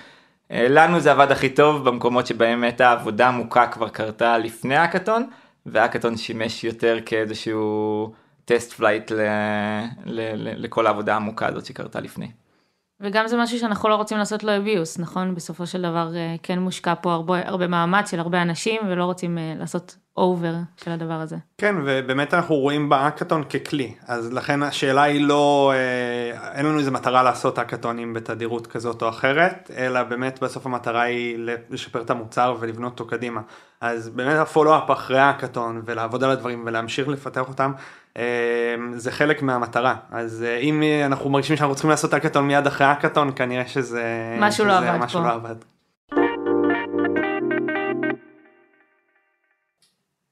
אה, 0.51 0.67
לנו 0.69 1.01
זה 1.01 1.12
עבד 1.12 1.33
הכי 1.33 1.49
טוב 1.49 1.88
במקומות 1.88 2.27
שבהם 2.27 2.61
באמת 2.61 2.81
העבודה 2.81 3.29
עמוקה 3.29 3.67
כבר 3.67 3.88
קרתה 3.88 4.38
לפני 4.38 4.77
האקתון, 4.77 5.27
והאקתון 5.67 6.17
שימש 6.17 6.65
יותר 6.65 6.99
כאיזשהו 7.07 8.12
test 8.45 8.73
flight 8.73 9.11
ל, 9.11 9.21
ל, 10.05 10.21
ל, 10.21 10.65
לכל 10.65 10.87
העבודה 10.87 11.12
העמוקה 11.12 11.47
הזאת 11.47 11.65
שקרתה 11.65 12.01
לפני. 12.01 12.31
וגם 13.03 13.27
זה 13.27 13.37
משהו 13.37 13.59
שאנחנו 13.59 13.88
לא 13.88 13.95
רוצים 13.95 14.19
לעשות 14.19 14.45
לו 14.45 14.57
abuse, 14.57 14.99
נכון? 14.99 15.35
בסופו 15.35 15.67
של 15.67 15.83
דבר 15.83 16.17
אה, 16.17 16.35
כן 16.43 16.59
מושקע 16.59 16.95
פה 17.01 17.12
הרבה, 17.12 17.49
הרבה 17.49 17.67
מאמץ 17.67 18.11
של 18.11 18.21
הרבה 18.21 18.43
אנשים 18.43 18.81
ולא 18.88 19.05
רוצים 19.05 19.38
אה, 19.38 19.55
לעשות 19.59 19.97
over 20.17 20.55
של 20.77 20.91
הדבר 20.91 21.15
הזה. 21.15 21.37
כן, 21.59 21.75
ובאמת 21.85 22.35
אנחנו 22.35 22.55
רואים 22.55 22.88
באקתון 22.88 23.45
ככלי, 23.45 23.95
אז 24.07 24.33
לכן 24.33 24.62
השאלה 24.62 25.03
היא 25.03 25.27
לא, 25.27 25.73
אה, 25.75 26.53
אין 26.55 26.67
לנו 26.67 26.79
איזה 26.79 26.91
מטרה 26.91 27.23
לעשות 27.23 27.59
אקתונים 27.59 28.15
בתדירות 28.15 28.67
כזאת 28.67 29.03
או 29.03 29.09
אחרת, 29.09 29.71
אלא 29.77 30.03
באמת 30.03 30.43
בסוף 30.43 30.67
המטרה 30.67 31.03
היא 31.03 31.49
לשפר 31.71 32.03
את 32.03 32.11
המוצר 32.11 32.57
ולבנות 32.61 32.93
אותו 32.93 33.07
קדימה. 33.07 33.41
אז 33.81 34.09
באמת 34.09 34.38
הפולו-אפ 34.38 34.91
אחרי 34.91 35.19
האקתון 35.19 35.83
ולעבוד 35.85 36.25
על 36.25 36.31
הדברים 36.31 36.62
ולהמשיך 36.67 37.09
לפתח 37.09 37.49
אותם. 37.49 37.73
אמ, 38.16 38.22
זה 38.96 39.12
חלק 39.12 39.42
מהמטרה 39.42 39.94
אז 40.11 40.44
אה, 40.48 40.59
אם 40.59 40.83
אנחנו 41.05 41.31
מרגישים 41.31 41.57
שאנחנו 41.57 41.75
צריכים 41.75 41.90
לעשות 41.90 42.14
אקתון 42.14 42.46
מיד 42.46 42.66
אחרי 42.66 42.92
אקתון 42.92 43.33
כנראה 43.37 43.66
שזה 43.66 44.37
משהו 44.38 44.64
לא 44.64 44.79
עבד 44.79 44.96
משהו 44.98 45.20
פה. 45.20 45.27
לא 45.27 45.33
עבד. 45.33 45.55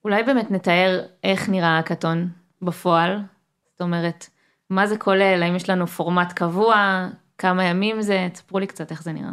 אולי 0.05 0.23
באמת 0.23 0.51
נתאר 0.51 1.01
איך 1.25 1.49
נראה 1.49 1.79
אקתון 1.79 2.29
בפועל 2.63 3.19
זאת 3.73 3.81
אומרת 3.81 4.27
מה 4.71 4.87
זה 4.87 4.97
כולל 4.97 5.43
האם 5.43 5.57
יש 5.57 5.71
לנו 5.71 5.87
פורמט 5.87 6.33
קבוע 6.33 7.07
כמה 7.39 7.65
ימים 7.65 8.03
זה 8.03 8.29
תספרו 8.33 8.59
לי 8.59 8.67
קצת 8.67 8.91
איך 8.91 9.03
זה 9.03 9.13
נראה. 9.13 9.33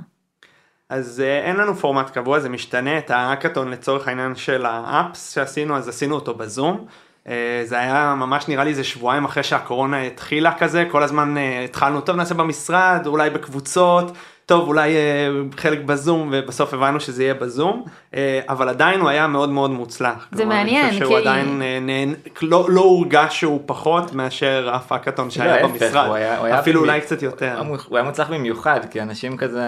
אז 0.89 1.21
אה, 1.25 1.39
אין 1.39 1.55
לנו 1.55 1.75
פורמט 1.75 2.09
קבוע 2.09 2.39
זה 2.39 2.49
משתנה 2.49 2.97
את 2.97 3.11
האקתון 3.11 3.69
לצורך 3.69 4.07
העניין 4.07 4.35
של 4.35 4.65
האפס 4.65 5.33
שעשינו 5.33 5.77
אז 5.77 5.87
עשינו 5.87 6.15
אותו 6.15 6.33
בזום. 6.33 6.85
אה, 7.27 7.61
זה 7.63 7.79
היה 7.79 8.15
ממש 8.17 8.47
נראה 8.47 8.63
לי 8.63 8.69
איזה 8.69 8.83
שבועיים 8.83 9.25
אחרי 9.25 9.43
שהקורונה 9.43 10.01
התחילה 10.01 10.53
כזה, 10.57 10.85
כל 10.91 11.03
הזמן 11.03 11.37
אה, 11.37 11.63
התחלנו, 11.63 12.01
טוב 12.01 12.15
נעשה 12.15 12.33
במשרד, 12.35 13.03
אולי 13.05 13.29
בקבוצות, 13.29 14.11
טוב 14.47 14.67
אולי 14.67 14.95
אה, 14.95 15.27
חלק 15.57 15.79
בזום 15.79 16.29
ובסוף 16.31 16.73
הבנו 16.73 16.99
שזה 16.99 17.23
יהיה 17.23 17.33
בזום 17.33 17.83
אה, 18.15 18.39
אבל 18.49 18.69
עדיין 18.69 18.99
הוא 18.99 19.09
היה 19.09 19.27
מאוד 19.27 19.49
מאוד 19.49 19.71
מוצלח. 19.71 20.27
זה 20.31 20.37
כלומר, 20.43 20.55
אני 20.55 20.63
מעניין, 20.63 20.87
חושב 20.89 20.99
שהוא 20.99 21.15
כי- 21.19 21.21
עדיין 21.27 21.61
אה, 21.61 21.79
נהן, 21.81 22.13
לא, 22.41 22.65
לא 22.69 22.81
הורגש 22.81 23.39
שהוא 23.39 23.61
פחות 23.65 24.13
מאשר 24.13 24.71
אף 24.75 24.91
האקתון 24.91 25.29
שהיה 25.29 25.61
להפך, 25.61 25.69
במשרד 25.81 26.05
הוא 26.07 26.15
היה- 26.15 26.37
הוא 26.37 26.45
היה 26.45 26.59
אפילו 26.59 26.79
במי- 26.81 26.89
אולי 26.89 27.01
קצת 27.01 27.21
יותר. 27.21 27.61
הוא 27.87 27.97
היה 27.97 28.03
מוצלח 28.07 28.29
במיוחד 28.29 28.79
כי 28.91 29.01
אנשים 29.01 29.37
כזה 29.37 29.63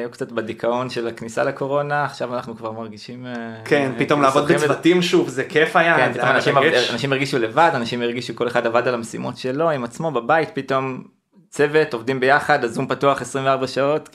היו 0.00 0.10
קצת 0.10 0.32
בדיכאון 0.32 0.90
של 0.90 1.08
הכניסה 1.08 1.44
לקורונה 1.44 2.04
עכשיו 2.04 2.34
אנחנו 2.34 2.56
כבר 2.56 2.72
מרגישים 2.72 3.26
אה, 3.26 3.32
כן 3.64 3.90
אה, 3.94 3.98
פתאום 3.98 4.20
כאילו 4.20 4.34
לעבוד 4.34 4.52
בצוותים 4.52 5.02
שוב 5.02 5.28
זה 5.28 5.44
כיף 5.44 5.76
היה. 5.76 5.96
כן, 5.96 6.06
זה 6.12 6.18
פתאום 6.18 6.28
היה 6.28 6.36
אנשים. 6.36 6.56
אנשים 6.92 7.12
הרגישו 7.12 7.38
לבד, 7.38 7.70
אנשים 7.74 8.02
הרגישו 8.02 8.36
כל 8.36 8.46
אחד 8.48 8.66
עבד 8.66 8.88
על 8.88 8.94
המשימות 8.94 9.36
שלו 9.36 9.70
עם 9.70 9.84
עצמו 9.84 10.10
בבית, 10.10 10.48
פתאום 10.54 11.02
צוות 11.48 11.94
עובדים 11.94 12.20
ביחד, 12.20 12.64
הזום 12.64 12.86
פתוח 12.86 13.22
24 13.22 13.66
שעות, 13.66 14.08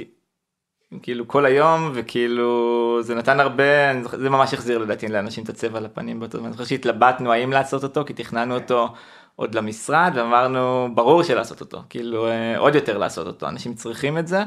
כאילו 1.01 1.27
כל 1.27 1.45
היום, 1.45 1.91
וכאילו 1.93 2.99
זה 3.01 3.15
נתן 3.15 3.39
הרבה, 3.39 3.63
זה 4.03 4.29
ממש 4.29 4.53
החזיר 4.53 4.77
לדעתי 4.77 5.07
לאנשים 5.07 5.43
את 5.43 5.49
הצבע 5.49 5.77
על 5.77 5.85
הפנים 5.85 6.19
באותו 6.19 6.37
זמן, 6.37 6.45
אני 6.45 6.53
זוכר 6.53 6.65
שהתלבטנו 6.65 7.31
האם 7.31 7.51
לעשות 7.51 7.83
אותו, 7.83 8.05
כי 8.05 8.13
תכננו 8.13 8.55
אותו 8.55 8.93
עוד 9.35 9.55
למשרד, 9.55 10.11
ואמרנו 10.15 10.89
ברור 10.95 11.23
שלעשות 11.23 11.61
אותו, 11.61 11.81
כאילו 11.89 12.27
אה, 12.27 12.57
עוד 12.57 12.75
יותר 12.75 12.97
לעשות 12.97 13.27
אותו, 13.27 13.47
אנשים 13.47 13.73
צריכים 13.73 14.17
את 14.17 14.27
זה, 14.27 14.43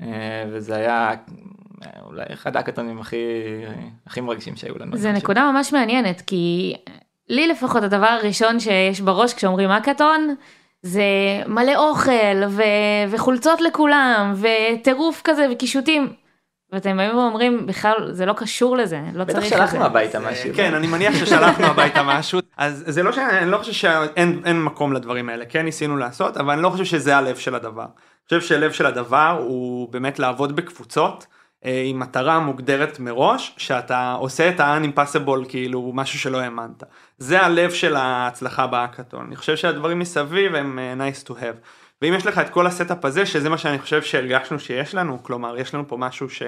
אה, 0.00 0.44
וזה 0.52 0.74
היה 0.76 1.10
אה, 1.82 1.90
אולי 2.02 2.24
אחד 2.32 2.56
האקתונים 2.56 3.00
הכי, 3.00 3.16
הכי 4.06 4.20
מרגשים 4.20 4.56
שהיו 4.56 4.74
לנו. 4.78 4.96
זה 4.96 5.08
חושב. 5.08 5.24
נקודה 5.24 5.50
ממש 5.52 5.72
מעניינת 5.72 6.20
כי 6.20 6.74
לי 7.28 7.46
לפחות 7.46 7.82
הדבר 7.82 8.06
הראשון 8.06 8.60
שיש 8.60 9.00
בראש 9.00 9.34
כשאומרים 9.34 9.70
האקתון 9.70 10.34
זה 10.82 11.02
מלא 11.46 11.76
אוכל 11.76 12.46
ו... 12.48 12.62
וחולצות 13.10 13.60
לכולם 13.60 14.34
וטירוף 14.36 15.20
כזה 15.24 15.46
וקישוטים. 15.52 16.12
ואתם 16.72 16.96
באים 16.96 17.16
ואומרים 17.16 17.66
בכלל 17.66 18.12
זה 18.12 18.26
לא 18.26 18.32
קשור 18.32 18.76
לזה 18.76 19.00
לא 19.14 19.24
בטח 19.24 19.32
צריך 19.32 19.44
את 19.44 19.50
זה. 19.50 19.56
שלחנו 19.56 19.84
הביתה 19.84 20.20
משהו. 20.20 20.50
כן 20.54 20.74
אני 20.74 20.86
מניח 20.86 21.14
ששלחנו 21.14 21.66
הביתה 21.66 22.02
משהו 22.02 22.40
אז 22.56 22.84
זה 22.86 23.02
לא 23.02 23.12
שאני 23.12 23.50
לא 23.50 23.58
חושב 23.58 23.72
שאין 23.72 24.42
אין 24.44 24.62
מקום 24.62 24.92
לדברים 24.92 25.28
האלה 25.28 25.44
כן 25.44 25.64
ניסינו 25.64 25.96
לעשות 25.96 26.36
אבל 26.36 26.52
אני 26.52 26.62
לא 26.62 26.70
חושב 26.70 26.84
שזה 26.84 27.16
הלב 27.16 27.36
של 27.36 27.54
הדבר. 27.54 27.82
אני 27.82 28.38
חושב 28.40 28.40
שהלב 28.40 28.72
של 28.72 28.86
הדבר 28.86 29.36
הוא 29.40 29.92
באמת 29.92 30.18
לעבוד 30.18 30.56
בקבוצות 30.56 31.26
עם 31.62 31.98
מטרה 31.98 32.38
מוגדרת 32.38 33.00
מראש 33.00 33.54
שאתה 33.56 34.12
עושה 34.12 34.48
את 34.48 34.60
ה-unimpossible 34.60 35.48
כאילו 35.48 35.92
משהו 35.94 36.18
שלא 36.18 36.38
האמנת. 36.38 36.82
זה 37.18 37.40
הלב 37.40 37.70
של 37.70 37.96
ההצלחה 37.96 38.66
בהאקתון 38.66 39.26
אני 39.26 39.36
חושב 39.36 39.56
שהדברים 39.56 39.98
מסביב 39.98 40.54
הם 40.54 40.78
אה, 40.78 40.94
nice 41.08 41.28
to 41.28 41.30
have. 41.30 41.56
ואם 42.02 42.14
יש 42.14 42.26
לך 42.26 42.38
את 42.38 42.48
כל 42.48 42.66
ה 42.66 42.72
setup 42.72 43.04
הזה 43.04 43.26
שזה 43.26 43.48
מה 43.48 43.58
שאני 43.58 43.78
חושב 43.78 44.02
שהרגשנו 44.02 44.58
שיש 44.58 44.94
לנו 44.94 45.22
כלומר 45.22 45.58
יש 45.58 45.74
לנו 45.74 45.88
פה 45.88 45.96
משהו 45.96 46.30
ש... 46.30 46.42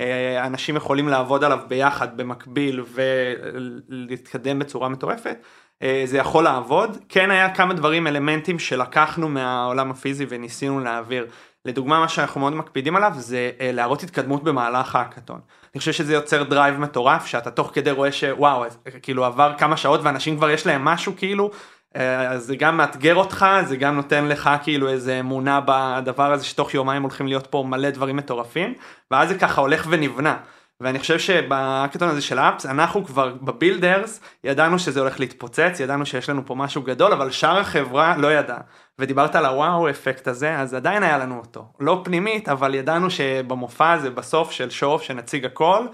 אה, 0.00 0.48
יכולים 0.76 1.08
לעבוד 1.08 1.44
עליו 1.44 1.60
ביחד 1.68 2.16
במקביל 2.16 2.84
ולהתקדם 2.92 4.58
בצורה 4.58 4.88
מטורפת 4.88 5.36
אה, 5.82 6.02
זה 6.04 6.18
יכול 6.18 6.44
לעבוד 6.44 6.98
כן 7.08 7.30
היה 7.30 7.54
כמה 7.54 7.74
דברים 7.74 8.06
אלמנטים 8.06 8.58
שלקחנו 8.58 9.28
מהעולם 9.28 9.90
הפיזי 9.90 10.26
וניסינו 10.28 10.80
להעביר 10.80 11.26
לדוגמה 11.66 12.00
מה 12.00 12.08
שאנחנו 12.08 12.40
מאוד 12.40 12.52
מקפידים 12.52 12.96
עליו 12.96 13.12
זה 13.16 13.50
אה, 13.60 13.70
להראות 13.72 14.02
התקדמות 14.02 14.44
במהלך 14.44 14.96
האקתון. 14.96 15.40
אני 15.74 15.78
חושב 15.78 15.92
שזה 15.92 16.14
יוצר 16.14 16.42
drive 16.42 16.78
מטורף 16.78 17.26
שאתה 17.26 17.50
תוך 17.50 17.70
כדי 17.74 17.90
רואה 17.90 18.12
שוואו 18.12 18.64
אז, 18.64 18.78
כאילו 19.02 19.24
עבר 19.24 19.52
כמה 19.58 19.76
שעות 19.76 20.00
ואנשים 20.02 20.36
כבר 20.36 20.50
יש 20.50 20.66
להם 20.66 20.84
משהו 20.84 21.12
כאילו 21.16 21.50
אה, 21.96 22.28
אז 22.28 22.44
זה 22.44 22.56
גם 22.56 22.76
מאתגר 22.76 23.14
אותך 23.14 23.46
זה 23.64 23.76
גם 23.76 23.96
נותן 23.96 24.24
לך 24.28 24.50
כאילו 24.62 24.88
איזה 24.88 25.20
אמונה 25.20 25.60
בדבר 25.66 26.32
הזה 26.32 26.44
שתוך 26.44 26.74
יומיים 26.74 27.02
הולכים 27.02 27.26
להיות 27.26 27.46
פה 27.46 27.64
מלא 27.68 27.90
דברים 27.90 28.16
מטורפים 28.16 28.74
ואז 29.10 29.28
זה 29.28 29.38
ככה 29.38 29.60
הולך 29.60 29.86
ונבנה. 29.90 30.36
ואני 30.80 30.98
חושב 30.98 31.18
שבהאקתון 31.18 32.08
הזה 32.08 32.22
של 32.22 32.38
ה 32.38 32.44
apps 32.44 32.66
אנחנו 32.66 33.04
כבר 33.04 33.34
ב 33.42 33.51
builders 33.51 34.20
ידענו 34.44 34.78
שזה 34.78 35.00
הולך 35.00 35.20
להתפוצץ 35.20 35.80
ידענו 35.80 36.06
שיש 36.06 36.30
לנו 36.30 36.46
פה 36.46 36.54
משהו 36.54 36.82
גדול 36.82 37.12
אבל 37.12 37.30
שאר 37.30 37.58
החברה 37.58 38.16
לא 38.16 38.32
ידע 38.32 38.56
ודיברת 38.98 39.34
על 39.34 39.46
ה 39.46 39.90
wow 39.90 40.03
effect 40.03 40.28
הזה 40.28 40.58
אז 40.58 40.74
עדיין 40.74 41.02
היה 41.02 41.18
לנו 41.18 41.38
אותו. 41.38 41.64
לא 41.80 42.00
פנימית 42.04 42.48
אבל 42.48 42.74
ידענו 42.74 43.10
שבמופע 43.10 43.92
הזה 43.92 44.10
בסוף 44.10 44.50
של 44.50 44.70
show 44.70 44.98
שנציג 44.98 45.44
הכל 45.44 45.86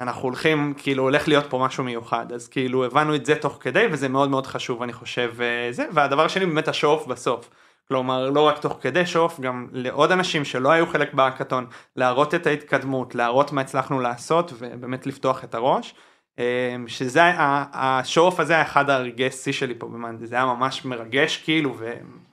אנחנו 0.00 0.22
הולכים 0.22 0.74
כאילו 0.76 1.02
הולך 1.02 1.28
להיות 1.28 1.44
פה 1.48 1.58
משהו 1.58 1.84
מיוחד. 1.84 2.32
אז 2.32 2.48
כאילו 2.48 2.84
הבנו 2.84 3.14
את 3.14 3.26
זה 3.26 3.34
תוך 3.34 3.58
כדי 3.60 3.86
וזה 3.92 4.08
מאוד 4.08 4.30
מאוד 4.30 4.46
חשוב 4.46 4.82
אני 4.82 4.92
חושב 4.92 5.32
אה, 5.40 5.72
זה. 5.72 5.86
והדבר 5.92 6.24
השני 6.24 6.46
באמת 6.46 6.68
השואוף 6.68 7.06
בסוף. 7.06 7.50
כלומר 7.88 8.30
לא 8.30 8.40
רק 8.40 8.58
תוך 8.58 8.78
כדי 8.80 9.06
שואוף 9.06 9.40
גם 9.40 9.68
לעוד 9.72 10.12
אנשים 10.12 10.44
שלא 10.44 10.70
היו 10.70 10.86
חלק 10.86 11.14
בהאקתון 11.14 11.66
להראות 11.96 12.34
את 12.34 12.46
ההתקדמות 12.46 13.14
להראות 13.14 13.52
מה 13.52 13.60
הצלחנו 13.60 14.00
לעשות 14.00 14.52
ובאמת 14.58 15.06
לפתוח 15.06 15.44
את 15.44 15.54
הראש. 15.54 15.94
אה, 16.38 16.44
שזה 16.86 17.24
ה- 17.24 17.64
השואוף 17.72 18.40
הזה 18.40 18.52
היה 18.52 18.62
אחד 18.62 18.90
הרגעי 18.90 19.30
שיא 19.30 19.52
שלי 19.52 19.74
פה 19.78 19.86
במאנדי 19.86 20.26
זה 20.26 20.34
היה 20.36 20.44
ממש 20.44 20.84
מרגש 20.84 21.36
כאילו 21.36 21.76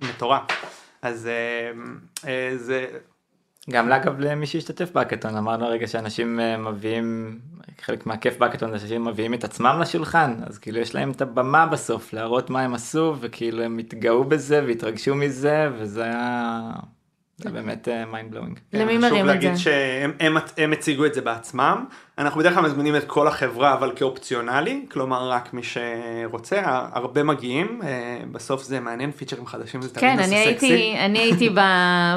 ומטורף. 0.01 0.41
אז 1.01 1.27
אה, 1.27 1.71
אה, 2.29 2.57
זה 2.57 2.85
גם 3.69 3.91
אגב 3.91 4.19
למי 4.19 4.45
שהשתתף 4.45 4.91
בהאקתון 4.91 5.37
אמרנו 5.37 5.65
הרגע 5.65 5.87
שאנשים 5.87 6.39
אה, 6.39 6.57
מביאים 6.57 7.39
חלק 7.81 8.05
מהכיף 8.05 8.37
בהאקתון 8.37 8.71
זה 8.71 8.79
שאנשים 8.79 9.05
מביאים 9.05 9.33
את 9.33 9.43
עצמם 9.43 9.77
לשולחן 9.81 10.35
אז 10.45 10.57
כאילו 10.57 10.79
יש 10.79 10.95
להם 10.95 11.11
את 11.11 11.21
הבמה 11.21 11.65
בסוף 11.65 12.13
להראות 12.13 12.49
מה 12.49 12.61
הם 12.61 12.73
עשו 12.73 13.15
וכאילו 13.19 13.63
הם 13.63 13.77
התגאו 13.77 14.23
בזה 14.23 14.63
והתרגשו 14.67 15.15
מזה 15.15 15.69
וזה 15.77 16.03
היה 16.03 16.71
זה 17.37 17.49
באמת 17.49 17.87
mind 18.11 18.31
blowing. 18.31 18.59
למי 18.73 18.93
כן, 18.93 19.01
מרים 19.01 19.01
חשוב 19.01 19.19
את 19.19 19.25
להגיד 19.25 19.53
זה? 19.53 19.59
שהם 19.59 20.11
הם, 20.19 20.37
הם 20.57 20.73
הציגו 20.73 21.05
את 21.05 21.13
זה 21.13 21.21
בעצמם. 21.21 21.85
אנחנו 22.17 22.39
בדרך 22.39 22.53
כלל 22.53 22.63
מזמינים 22.63 22.95
את 22.95 23.03
כל 23.07 23.27
החברה 23.27 23.73
אבל 23.73 23.91
כאופציונלי, 23.95 24.85
כלומר 24.91 25.29
רק 25.29 25.53
מי 25.53 25.61
שרוצה, 25.63 26.61
הרבה 26.93 27.23
מגיעים, 27.23 27.81
אה, 27.83 28.19
בסוף 28.31 28.63
זה 28.63 28.79
מעניין, 28.79 29.11
פיצ'רים 29.11 29.45
חדשים 29.45 29.81
זה 29.81 29.89
תמיד 29.89 30.01
כן, 30.01 30.17
נושא 30.17 30.27
אני 30.27 30.53
סקסי. 30.53 30.65
הייתי, 30.65 30.99
אני 31.05 31.19
הייתי 31.19 31.49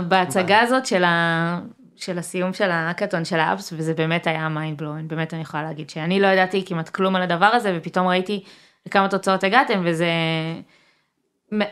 בהצגה 0.09 0.61
הזאת 0.65 0.87
של, 0.87 1.05
ה, 1.05 1.61
של 1.99 2.19
הסיום 2.19 2.53
של 2.53 2.71
ההאקתון 2.71 3.25
של 3.25 3.41
ה 3.41 3.46
apps, 3.46 3.73
וזה 3.77 3.95
באמת 3.95 4.27
היה 4.27 4.49
mind 4.49 4.79
blowing, 4.79 5.09
באמת 5.09 5.35
אני 5.35 5.43
יכולה 5.43 5.63
להגיד 5.63 5.91
שאני 5.91 6.21
לא 6.21 6.27
ידעתי 6.27 6.65
כמעט 6.67 6.89
כלום 6.89 7.17
על 7.17 7.23
הדבר 7.23 7.47
הזה, 7.47 7.75
ופתאום 7.79 8.07
ראיתי 8.07 8.45
לכמה 8.87 9.09
תוצאות 9.09 9.45
הגעתם, 9.45 9.83
וזה... 9.85 10.07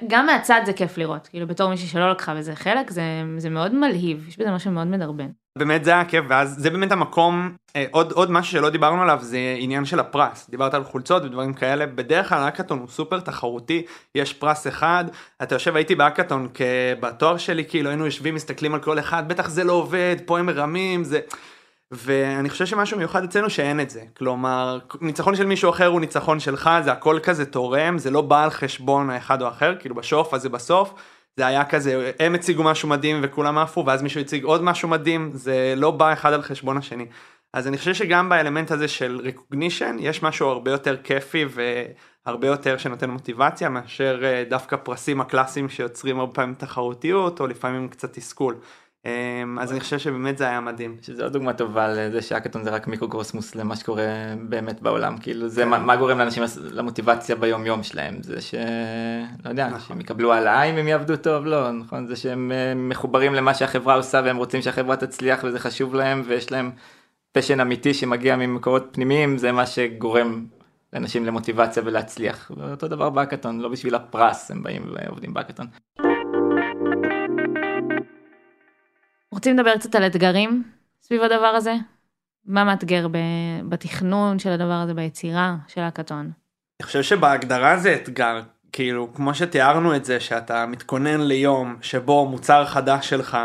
גם 0.06 0.26
מהצד 0.26 0.60
זה 0.66 0.72
כיף 0.72 0.98
לראות, 0.98 1.26
כאילו 1.26 1.46
בתור 1.46 1.70
מישהי 1.70 1.88
שלא 1.88 2.10
לקחה 2.10 2.34
בזה 2.34 2.54
חלק, 2.54 2.90
זה, 2.90 3.02
זה 3.38 3.50
מאוד 3.50 3.74
מלהיב, 3.74 4.28
יש 4.28 4.38
בזה 4.38 4.50
משהו 4.50 4.70
מאוד 4.70 4.86
מדרבן. 4.86 5.28
באמת 5.56 5.84
זה 5.84 5.90
היה 5.90 6.04
כיף 6.04 6.24
ואז 6.28 6.54
זה 6.58 6.70
באמת 6.70 6.92
המקום 6.92 7.56
אה, 7.76 7.84
עוד 7.90 8.12
עוד 8.12 8.30
משהו 8.30 8.52
שלא 8.52 8.70
דיברנו 8.70 9.02
עליו 9.02 9.18
זה 9.22 9.38
עניין 9.58 9.84
של 9.84 10.00
הפרס 10.00 10.50
דיברת 10.50 10.74
על 10.74 10.84
חולצות 10.84 11.24
ודברים 11.24 11.54
כאלה 11.54 11.86
בדרך 11.86 12.28
כלל 12.28 12.38
האקתון 12.38 12.78
הוא 12.78 12.88
סופר 12.88 13.20
תחרותי 13.20 13.82
יש 14.14 14.32
פרס 14.32 14.66
אחד 14.66 15.04
אתה 15.42 15.54
יושב 15.54 15.76
הייתי 15.76 15.94
באקתון 15.94 16.48
בתואר 17.00 17.36
שלי 17.36 17.64
כאילו 17.64 17.90
היינו 17.90 18.04
יושבים 18.04 18.34
מסתכלים 18.34 18.74
על 18.74 18.80
כל 18.80 18.98
אחד 18.98 19.28
בטח 19.28 19.48
זה 19.48 19.64
לא 19.64 19.72
עובד 19.72 20.16
פה 20.26 20.38
הם 20.38 20.46
מרמים 20.46 21.04
זה. 21.04 21.20
ואני 21.90 22.51
חושב 22.51 22.66
שמשהו 22.66 22.99
מיוחד 22.99 23.25
אצלנו 23.25 23.51
שאין 23.51 23.81
את 23.81 23.90
זה 23.90 24.03
כלומר 24.16 24.79
ניצחון 25.01 25.37
של 25.37 25.46
מישהו 25.46 25.70
אחר 25.70 25.87
הוא 25.87 26.01
ניצחון 26.01 26.40
שלך 26.40 26.70
זה 26.85 26.92
הכל 26.92 27.18
כזה 27.22 27.46
תורם 27.46 27.99
זה 27.99 28.11
לא 28.11 28.20
בא 28.20 28.44
על 28.44 28.51
חשבון 28.51 29.11
האחד 29.11 29.42
או 29.42 29.46
האחר 29.46 29.75
כאילו 29.79 29.94
בשוף 29.94 30.35
הזה 30.35 30.49
בסוף 30.49 30.94
זה 31.37 31.46
היה 31.46 31.64
כזה 31.64 32.12
הם 32.20 32.35
הציגו 32.35 32.62
משהו 32.62 32.88
מדהים 32.88 33.20
וכולם 33.22 33.59
עפו 33.59 33.85
ואז 33.87 34.03
מישהו 34.03 34.20
הציג 34.20 34.44
עוד 34.44 34.62
משהו 34.62 34.88
מדהים 34.88 35.31
זה 35.35 35.75
לא 35.77 35.90
בא 35.90 36.12
אחד 36.12 36.33
על 36.33 36.42
חשבון 36.42 36.77
השני. 36.77 37.07
אז 37.53 37.68
אני 37.68 37.79
חושב 37.79 37.94
שגם 37.94 38.29
באלמנט 38.29 38.70
הזה 38.70 38.88
של 38.88 39.20
recognition 39.25 39.94
יש 39.99 40.22
משהו 40.22 40.49
הרבה 40.49 40.70
יותר 40.70 40.96
כיפי 40.96 41.44
והרבה 41.51 42.46
יותר 42.46 42.79
שנותן 42.79 43.11
מוטיבציה 43.11 43.68
מאשר 43.68 44.20
אה, 44.25 44.44
דווקא 44.49 44.77
פרסים 44.77 45.20
הקלאסיים 45.20 45.68
שיוצרים 45.68 46.20
הרבה 46.20 46.33
פעמים 46.33 46.55
תחרותיות 46.55 47.40
או 47.40 47.46
לפעמים 47.46 47.88
קצת 47.88 48.12
תסכול. 48.12 48.57
אמ, 49.07 49.59
אז 49.59 49.73
אני 49.73 49.81
חושב 49.81 49.99
שבאמת 49.99 50.38
זה 50.38 50.45
היה 50.45 50.61
מדהים. 50.61 50.97
שזה 51.03 51.23
עוד 51.23 51.33
דוגמה 51.33 51.53
טובה 51.53 51.88
לזה 51.88 52.23
שהאקתון 52.23 52.64
זה 52.64 52.71
רק 52.71 52.88
מיקרוקוסמוס 52.88 53.55
למה 53.55 53.77
שקורה 53.77 54.05
באמת 54.49 54.83
בעולם 54.83 55.19
כאילו 55.19 55.49
זה 55.49 55.64
מה, 55.64 55.79
מה 55.79 55.97
גורם 55.97 56.19
לאנשים 56.19 56.42
למוטיבציה 56.73 57.37
ביום 57.37 57.66
יום 57.66 57.83
שלהם 57.83 58.23
זה 58.23 58.40
ש... 58.40 58.55
לא 59.45 59.51
יודע 59.51 59.66
נכון. 59.66 59.81
שהם 59.81 60.01
יקבלו 60.01 60.33
העלאה 60.33 60.62
אם 60.62 60.77
הם 60.77 60.88
יעבדו 60.88 61.16
טוב 61.16 61.47
לא 61.47 61.71
נכון 61.71 62.07
זה 62.07 62.16
שהם 62.16 62.53
אה, 62.55 62.75
מחוברים 62.75 63.35
למה 63.35 63.55
שהחברה 63.55 63.95
עושה 63.95 64.21
והם 64.25 64.37
רוצים 64.37 64.62
שהחברה 64.62 64.97
תצליח 64.97 65.45
וזה 65.45 65.59
חשוב 65.59 65.95
להם 65.95 66.23
ויש 66.27 66.53
להם 66.53 66.71
פשן 67.33 67.61
אמיתי 67.61 67.95
שמגיע 67.95 68.37
ממקורות 68.37 68.88
פנימיים 68.92 69.38
זה 69.38 69.53
מה 69.53 69.66
שגורם 69.66 70.45
לאנשים 70.92 71.25
למוטיבציה 71.25 71.83
ולהצליח 71.87 72.51
ואותו 72.57 72.88
דבר 72.88 73.11
בהאקתון 73.11 73.61
לא 73.61 73.69
בשביל 73.69 73.95
הפרס 73.95 74.51
הם 74.51 74.62
באים 74.62 74.92
ועובדים 74.95 75.35
בהאקתון. 75.35 75.66
רוצים 79.37 79.59
לדבר 79.59 79.77
קצת 79.77 79.94
על 79.94 80.07
אתגרים 80.07 80.62
סביב 81.03 81.22
הדבר 81.22 81.46
הזה? 81.46 81.75
מה 82.46 82.64
מאתגר 82.64 83.07
בתכנון 83.68 84.38
של 84.38 84.51
הדבר 84.51 84.72
הזה, 84.72 84.94
ביצירה 84.94 85.57
של 85.68 85.81
ההאקתון? 85.81 86.31
אני 86.81 86.87
חושב 86.87 87.03
שבהגדרה 87.03 87.77
זה 87.77 87.94
אתגר 87.94 88.40
כאילו 88.72 89.14
כמו 89.14 89.35
שתיארנו 89.35 89.96
את 89.96 90.05
זה 90.05 90.20
שאתה 90.20 90.66
מתכונן 90.66 91.20
ליום 91.20 91.77
שבו 91.83 92.27
מוצר 92.27 92.66
חדש 92.66 93.09
שלך 93.09 93.38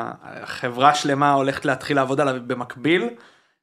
חברה 0.44 0.96
שלמה 0.96 1.34
הולכת 1.34 1.66
להתחיל 1.66 1.98
לעבוד 1.98 2.22
עליו 2.22 2.36
במקביל 2.48 3.10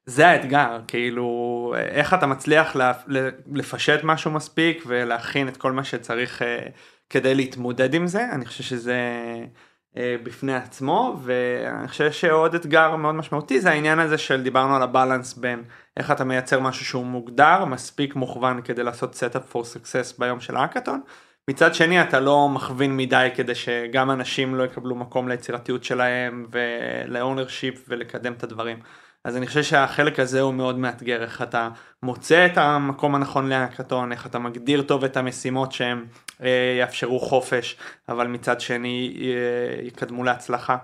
זה 0.05 0.27
האתגר 0.27 0.79
כאילו 0.87 1.73
איך 1.77 2.13
אתה 2.13 2.27
מצליח 2.27 2.75
לפשט 3.51 3.99
משהו 4.03 4.31
מספיק 4.31 4.83
ולהכין 4.87 5.47
את 5.47 5.57
כל 5.57 5.71
מה 5.71 5.83
שצריך 5.83 6.41
אה, 6.41 6.67
כדי 7.09 7.35
להתמודד 7.35 7.93
עם 7.93 8.07
זה 8.07 8.25
אני 8.31 8.45
חושב 8.45 8.63
שזה 8.63 8.99
בפני 9.95 10.55
עצמו 10.55 11.19
ואני 11.23 11.87
חושב 11.87 12.11
שעוד 12.11 12.55
אתגר 12.55 12.95
מאוד 12.95 13.15
משמעותי 13.15 13.61
זה 13.61 13.69
העניין 13.69 13.99
הזה 13.99 14.17
של 14.17 14.43
דיברנו 14.43 14.75
על 14.75 14.81
ה 14.81 14.88
balance 14.88 15.33
בין 15.33 15.63
איך 15.97 16.11
אתה 16.11 16.23
מייצר 16.23 16.59
משהו 16.59 16.85
שהוא 16.85 17.05
מוגדר 17.05 17.65
מספיק 17.65 18.15
מוכוון 18.15 18.61
כדי 18.61 18.83
לעשות 18.83 19.15
setup 19.15 19.53
for 19.53 19.59
success 19.59 20.19
ביום 20.19 20.39
של 20.39 20.55
האקתון. 20.55 21.01
מצד 21.49 21.75
שני 21.75 22.01
אתה 22.01 22.19
לא 22.19 22.49
מכווין 22.49 22.97
מדי 22.97 23.29
כדי 23.35 23.55
שגם 23.55 24.11
אנשים 24.11 24.55
לא 24.55 24.63
יקבלו 24.63 24.95
מקום 24.95 25.27
ליצירתיות 25.27 25.83
שלהם 25.83 26.45
ול 26.51 26.75
ownership 26.75 27.85
ולקדם 27.87 28.33
את 28.33 28.43
הדברים. 28.43 28.79
אז 29.23 29.37
אני 29.37 29.47
חושב 29.47 29.63
שהחלק 29.63 30.19
הזה 30.19 30.41
הוא 30.41 30.53
מאוד 30.53 30.77
מאתגר 30.77 31.21
איך 31.21 31.41
אתה 31.41 31.69
מוצא 32.03 32.45
את 32.45 32.57
המקום 32.57 33.15
הנכון 33.15 33.49
להאקתון 33.49 34.11
איך 34.11 34.25
אתה 34.25 34.39
מגדיר 34.39 34.81
טוב 34.81 35.03
את 35.03 35.17
המשימות 35.17 35.73
אה, 35.81 35.93
יאפשרו 36.79 37.19
חופש 37.19 37.77
אבל 38.09 38.27
מצד 38.27 38.61
שני 38.61 39.17
אה, 39.21 39.81
יקדמו 39.81 40.23
להצלחה 40.23 40.77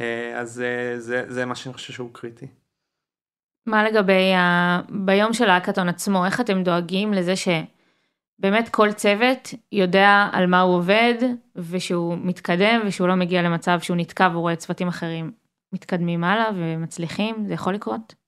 אה, 0.00 0.38
אז 0.38 0.60
אה, 0.62 1.00
זה, 1.00 1.24
זה 1.28 1.44
מה 1.44 1.54
שאני 1.54 1.74
חושב 1.74 1.92
שהוא 1.92 2.10
קריטי. 2.12 2.46
מה 3.66 3.84
לגבי 3.84 4.32
ה... 4.34 4.80
ביום 4.88 5.32
של 5.32 5.50
האקתון 5.50 5.88
עצמו 5.88 6.24
איך 6.26 6.40
אתם 6.40 6.62
דואגים 6.62 7.12
לזה 7.12 7.34
שבאמת 7.36 8.68
כל 8.68 8.92
צוות 8.92 9.54
יודע 9.72 10.28
על 10.32 10.46
מה 10.46 10.60
הוא 10.60 10.76
עובד 10.76 11.14
ושהוא 11.56 12.16
מתקדם 12.20 12.80
ושהוא 12.86 13.08
לא 13.08 13.14
מגיע 13.14 13.42
למצב 13.42 13.80
שהוא 13.80 13.96
נתקע 13.96 14.28
ורואה 14.32 14.56
צוותים 14.56 14.88
אחרים 14.88 15.32
מתקדמים 15.72 16.24
הלאה 16.24 16.50
ומצליחים 16.54 17.44
זה 17.46 17.54
יכול 17.54 17.74
לקרות. 17.74 18.25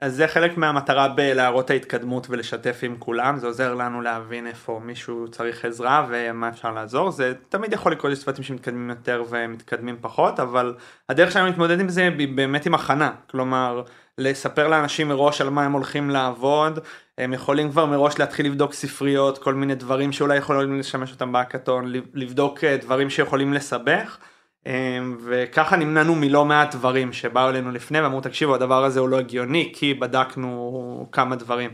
אז 0.00 0.14
זה 0.14 0.28
חלק 0.28 0.56
מהמטרה 0.56 1.08
בלהראות 1.08 1.70
ההתקדמות 1.70 2.26
ולשתף 2.30 2.80
עם 2.82 2.96
כולם. 2.98 3.38
זה 3.38 3.46
עוזר 3.46 3.74
לנו 3.74 4.00
להבין 4.00 4.46
איפה 4.46 4.80
מישהו 4.84 5.28
צריך 5.30 5.64
עזרה 5.64 6.06
ומה 6.08 6.48
אפשר 6.48 6.72
לעזור. 6.72 7.10
זה 7.10 7.32
תמיד 7.48 7.72
יכול 7.72 7.92
לקרות 7.92 8.12
יש 8.12 8.24
צוותים 8.24 8.44
שמתקדמים 8.44 8.90
יותר 8.90 9.24
ומתקדמים 9.30 9.96
פחות 10.00 10.40
אבל 10.40 10.74
הדרך 11.08 11.32
שלנו 11.32 11.46
להתמודד 11.46 11.80
עם 11.80 11.88
זה 11.88 12.08
היא 12.18 12.36
באמת 12.36 12.66
עם 12.66 12.74
הכנה. 12.74 13.10
כלומר 13.30 13.82
לספר 14.18 14.68
לאנשים 14.68 15.08
מראש 15.08 15.40
על 15.40 15.50
מה 15.50 15.64
הם 15.64 15.72
הולכים 15.72 16.10
לעבוד. 16.10 16.78
הם 17.18 17.32
יכולים 17.32 17.70
כבר 17.70 17.86
מראש 17.86 18.18
להתחיל 18.18 18.46
לבדוק 18.46 18.72
ספריות 18.72 19.38
כל 19.38 19.54
מיני 19.54 19.74
דברים 19.74 20.12
שאולי 20.12 20.36
יכולים 20.36 20.78
לשמש 20.78 21.12
אותם 21.12 21.32
בהקאטון 21.32 21.92
לבדוק 22.14 22.64
אה, 22.64 22.76
דברים 22.76 23.10
שיכולים 23.10 23.52
לסבך. 23.52 24.18
אמ, 24.66 25.16
וככה 25.24 25.76
נמנענו 25.76 26.14
מלא 26.14 26.44
מעט 26.44 26.74
דברים 26.74 27.12
שבאו 27.12 27.48
אלינו 27.48 27.70
לפני 27.70 28.00
ואמרו 28.00 28.20
תקשיבו 28.20 28.54
הדבר 28.54 28.84
הזה 28.84 29.00
הוא 29.00 29.08
לא 29.08 29.18
הגיוני 29.18 29.72
כי 29.74 29.94
בדקנו 29.94 31.08
כמה 31.12 31.36
דברים. 31.36 31.70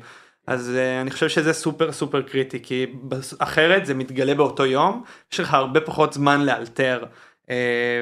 אז 0.47 0.73
uh, 0.75 1.03
אני 1.03 1.11
חושב 1.11 1.29
שזה 1.29 1.53
סופר 1.53 1.92
סופר 1.92 2.23
קריטי 2.23 2.62
כי 2.62 2.87
אחרת 3.38 3.87
זה 3.87 3.94
מתגלה 3.94 4.35
באותו 4.35 4.66
יום 4.66 5.03
יש 5.33 5.40
לך 5.40 5.55
הרבה 5.55 5.81
פחות 5.81 6.12
זמן 6.12 6.40
לאלתר 6.40 7.05
uh, 7.47 7.49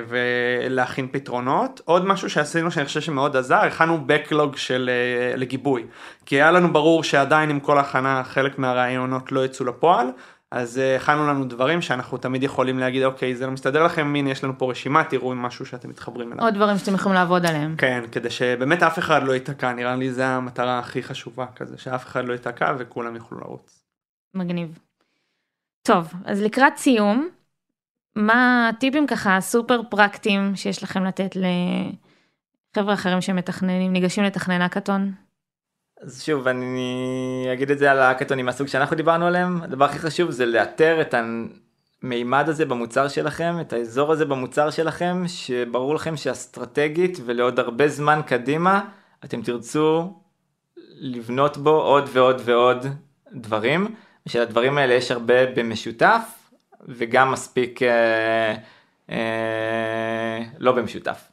ולהכין 0.09 1.09
פתרונות 1.13 1.81
עוד 1.85 2.07
משהו 2.07 2.31
שעשינו 2.31 2.71
שאני 2.71 2.87
חושב 2.87 3.01
שמאוד 3.01 3.37
עזר 3.37 3.57
הכנו 3.57 3.99
backlog 4.09 4.57
של 4.57 4.91
uh, 5.35 5.39
לגיבוי 5.39 5.87
כי 6.27 6.37
היה 6.37 6.51
לנו 6.51 6.73
ברור 6.73 7.05
שעדיין 7.05 7.51
עם 7.51 7.61
כל 7.61 7.79
הכנה 7.79 8.25
חלק 8.25 8.59
מהרעיונות 8.59 9.33
לא 9.33 9.45
יצאו 9.45 9.67
לפועל 9.67 10.07
אז 10.53 10.79
אה, 10.79 10.97
הכנו 10.97 11.27
לנו 11.27 11.45
דברים 11.45 11.83
שאנחנו 11.83 12.19
תמיד 12.19 12.43
יכולים 12.43 12.79
להגיד 12.79 13.03
אוקיי 13.03 13.37
זה 13.37 13.47
לא 13.47 13.53
מסתדר 13.53 13.85
לכם 13.85 14.15
הנה 14.17 14.31
יש 14.31 14.45
לנו 14.45 14.59
פה 14.59 14.71
רשימה 14.71 15.05
תראו 15.05 15.33
עם 15.33 15.43
משהו 15.43 15.67
שאתם 15.67 15.89
מתחברים 15.89 16.33
אליו. 16.33 16.45
עוד 16.45 16.55
דברים 16.55 16.79
שאתם 16.79 16.95
יכולים 16.95 17.15
לעבוד 17.15 17.47
עליהם. 17.47 17.77
כן 17.77 18.05
כדי 18.13 18.31
שבאמת 18.31 18.83
אף 18.83 18.99
אחד 18.99 19.23
לא 19.23 19.33
ייתקע 19.33 19.73
נראה 19.73 19.97
לי 19.97 20.13
זה 20.13 20.27
המטרה 20.27 20.79
הכי 20.79 21.03
חשובה 21.03 21.47
כזה 21.57 21.79
שאף 21.79 22.07
אחד 22.07 22.25
לא 22.25 22.33
ייתקע 22.33 22.75
וכולם 22.79 23.17
יוכלו 23.17 23.39
לרוץ. 23.41 23.85
מגניב. 24.35 24.79
טוב 25.83 26.13
אז 26.25 26.43
לקראת 26.43 26.77
סיום 26.77 27.29
מה 28.17 28.69
הטיפים 28.69 29.07
ככה 29.07 29.41
סופר 29.41 29.81
פרקטיים 29.91 30.57
שיש 30.57 30.83
לכם 30.83 31.05
לתת 31.05 31.37
לחבר'ה 31.37 32.95
אחרים 32.95 33.21
שמתכננים 33.21 33.93
ניגשים 33.93 34.25
לתכנן 34.25 34.63
הקטון. 34.63 35.13
אז 36.03 36.23
שוב 36.23 36.49
אני 36.49 37.49
אגיד 37.53 37.71
את 37.71 37.79
זה 37.79 37.91
על 37.91 37.99
האקתונים 37.99 38.47
מהסוג 38.47 38.67
שאנחנו 38.67 38.97
דיברנו 38.97 39.27
עליהם 39.27 39.63
הדבר 39.63 39.85
הכי 39.85 39.99
חשוב 39.99 40.31
זה 40.31 40.47
לאתר 40.47 41.01
את 41.01 41.15
המימד 41.15 42.49
הזה 42.49 42.65
במוצר 42.65 43.09
שלכם 43.09 43.57
את 43.61 43.73
האזור 43.73 44.13
הזה 44.13 44.25
במוצר 44.25 44.71
שלכם 44.71 45.23
שברור 45.27 45.95
לכם 45.95 46.17
שאסטרטגית 46.17 47.19
ולעוד 47.25 47.59
הרבה 47.59 47.89
זמן 47.89 48.21
קדימה 48.27 48.85
אתם 49.25 49.43
תרצו 49.43 50.13
לבנות 51.01 51.57
בו 51.57 51.71
עוד 51.71 52.09
ועוד 52.13 52.43
ועוד 52.45 52.87
דברים 53.33 53.95
ושלדברים 54.27 54.79
האלה 54.79 54.95
יש 54.95 55.11
הרבה 55.11 55.47
במשותף 55.47 56.23
וגם 56.89 57.33
מספיק 57.33 57.83
אה, 57.83 58.55
אה, 59.11 60.43
לא 60.59 60.73
במשותף. 60.73 61.32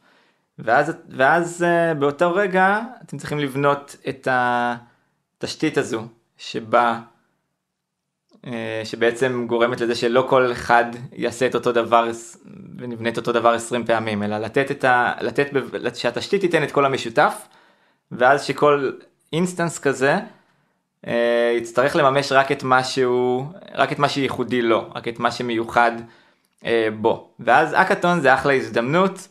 ואז, 0.63 0.91
ואז 1.09 1.65
uh, 1.65 1.93
באותו 1.93 2.33
רגע 2.33 2.79
אתם 3.05 3.17
צריכים 3.17 3.39
לבנות 3.39 3.95
את 4.09 4.27
התשתית 4.31 5.77
הזו 5.77 6.01
שבה, 6.37 6.99
uh, 8.33 8.47
שבעצם 8.83 9.45
גורמת 9.47 9.81
לזה 9.81 9.95
שלא 9.95 10.25
כל 10.29 10.51
אחד 10.51 10.85
יעשה 11.13 11.45
את 11.45 11.55
אותו 11.55 11.71
דבר 11.71 12.09
ונבנה 12.77 13.09
את 13.09 13.17
אותו 13.17 13.31
דבר 13.31 13.53
20 13.53 13.85
פעמים, 13.85 14.23
אלא 14.23 14.37
לתת 14.37 14.71
את 14.71 14.83
ה... 14.83 15.13
לתת, 15.21 15.49
שהתשתית 15.95 16.41
תיתן 16.41 16.63
את 16.63 16.71
כל 16.71 16.85
המשותף, 16.85 17.47
ואז 18.11 18.43
שכל 18.43 18.91
instance 19.33 19.79
כזה 19.79 20.15
אה, 21.05 21.09
יצטרך 21.57 21.95
לממש 21.95 22.31
רק 22.31 22.51
את 22.51 22.63
מה 22.63 22.83
שהוא, 22.83 23.45
רק 23.75 23.91
את 23.91 23.99
מה 23.99 24.09
שייחודי 24.09 24.61
לו, 24.61 24.89
רק 24.95 25.07
את 25.07 25.19
מה 25.19 25.31
שמיוחד 25.31 25.91
uh, 26.61 26.65
בו. 26.97 27.29
ואז 27.39 27.73
האקתון 27.73 28.21
זה 28.21 28.33
אחלה 28.33 28.53
הזדמנות. 28.53 29.27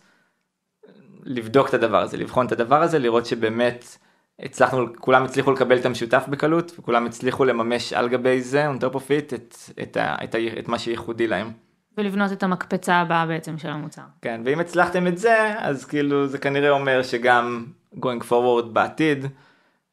לבדוק 1.29 1.69
את 1.69 1.75
הדבר 1.75 2.03
הזה, 2.03 2.17
לבחון 2.17 2.47
את 2.47 2.53
הדבר 2.53 2.83
הזה, 2.83 2.99
לראות 2.99 3.27
שבאמת 3.27 3.99
הצלחנו, 4.41 4.87
כולם 4.99 5.25
הצליחו 5.25 5.53
לקבל 5.53 5.79
את 5.79 5.87
המשותף 5.87 6.25
בקלות, 6.29 6.73
וכולם 6.79 7.07
הצליחו 7.07 7.45
לממש 7.45 7.93
על 7.93 8.09
גבי 8.09 8.41
זה, 8.41 8.71
on 8.71 8.83
top 8.83 8.95
of 8.95 8.97
it, 8.97 9.35
את, 9.35 9.55
את, 9.83 9.97
ה, 9.97 10.17
את, 10.25 10.35
ה, 10.35 10.39
את 10.59 10.69
מה 10.69 10.79
שייחודי 10.79 11.27
להם. 11.27 11.51
ולבנות 11.99 12.33
את 12.33 12.43
המקפצה 12.43 12.95
הבאה 12.95 13.27
בעצם 13.27 13.59
של 13.59 13.69
המוצר. 13.69 14.03
כן, 14.23 14.41
ואם 14.45 14.61
הצלחתם 14.61 15.07
את 15.07 15.19
זה, 15.19 15.55
אז 15.59 15.85
כאילו 15.85 16.27
זה 16.27 16.39
כנראה 16.39 16.71
אומר 16.71 17.03
שגם 17.03 17.67
going 17.97 18.23
forward 18.31 18.67
בעתיד, 18.73 19.27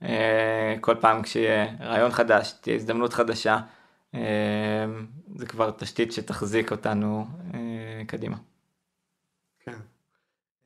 אה, 0.04 0.76
כל 0.82 0.96
פעם 0.96 1.22
כשיהיה 1.22 1.66
רעיון 1.82 2.12
חדש, 2.12 2.54
תהיה 2.62 2.76
הזדמנות 2.76 3.14
חדשה, 3.14 3.58
אה, 4.16 4.22
זה 5.36 5.46
כבר 5.46 5.72
תשתית 5.72 6.12
שתחזיק 6.12 6.72
אותנו 6.72 7.28
אה, 7.54 7.60
קדימה. 8.08 8.38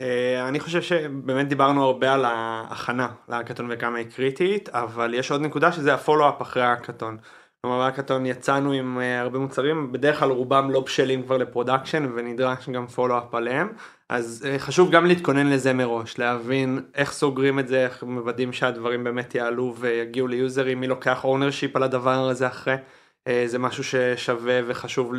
אה, 0.02 0.48
אני 0.48 0.60
חושב 0.60 0.82
שבאמת 0.82 1.48
דיברנו 1.48 1.84
הרבה 1.84 2.14
על 2.14 2.26
ההכנה 2.26 3.08
להאקתון 3.30 3.68
וכמה 3.72 3.98
היא 3.98 4.06
קריטית, 4.16 4.70
אבל 4.70 5.14
יש 5.14 5.32
עוד 5.32 5.42
נקודה 5.42 5.72
שזה 5.72 5.94
הפולו-אפ 5.94 6.42
אחרי 6.42 6.64
ההאקתון. 6.64 7.18
כלומר 7.62 7.80
בהאקתון 7.80 8.26
יצאנו 8.26 8.72
עם 8.72 9.00
אה, 9.00 9.20
הרבה 9.20 9.40
מוצרים, 9.40 9.92
בדרך 9.92 10.20
כלל 10.20 10.30
רובם 10.30 10.72
לא 10.72 10.80
בשלים 10.80 11.24
כבר 11.24 11.38
ל 11.38 11.44
production 11.44 12.12
ונדרש 12.16 12.70
גם 12.70 12.88
follow-up 12.88 13.36
עליהם, 13.36 13.70
אז 14.10 14.46
אה, 14.50 14.60
חשוב 14.60 14.92
גם 14.92 15.06
להתכונן 15.06 15.48
לזה 15.48 15.74
מראש, 15.74 16.18
להבין 16.20 16.80
איך 16.96 17.12
סוגרים 17.12 17.60
את 17.60 17.68
זה, 17.68 17.84
איך 17.84 18.04
מוודאים 18.04 18.54
שהדברים 18.54 19.04
באמת 19.04 19.36
יעלו 19.36 19.76
ויגיעו 19.78 20.28
ליוזרים, 20.28 20.80
מי 20.80 20.88
לוקח 20.88 21.24
ownership 21.24 21.76
על 21.76 21.84
הדבר 21.84 22.30
הזה 22.30 22.48
אחרי, 22.48 22.76
זה 23.46 23.60
משהו 23.60 23.84
ששווה 23.84 24.60
וחשוב 24.68 25.14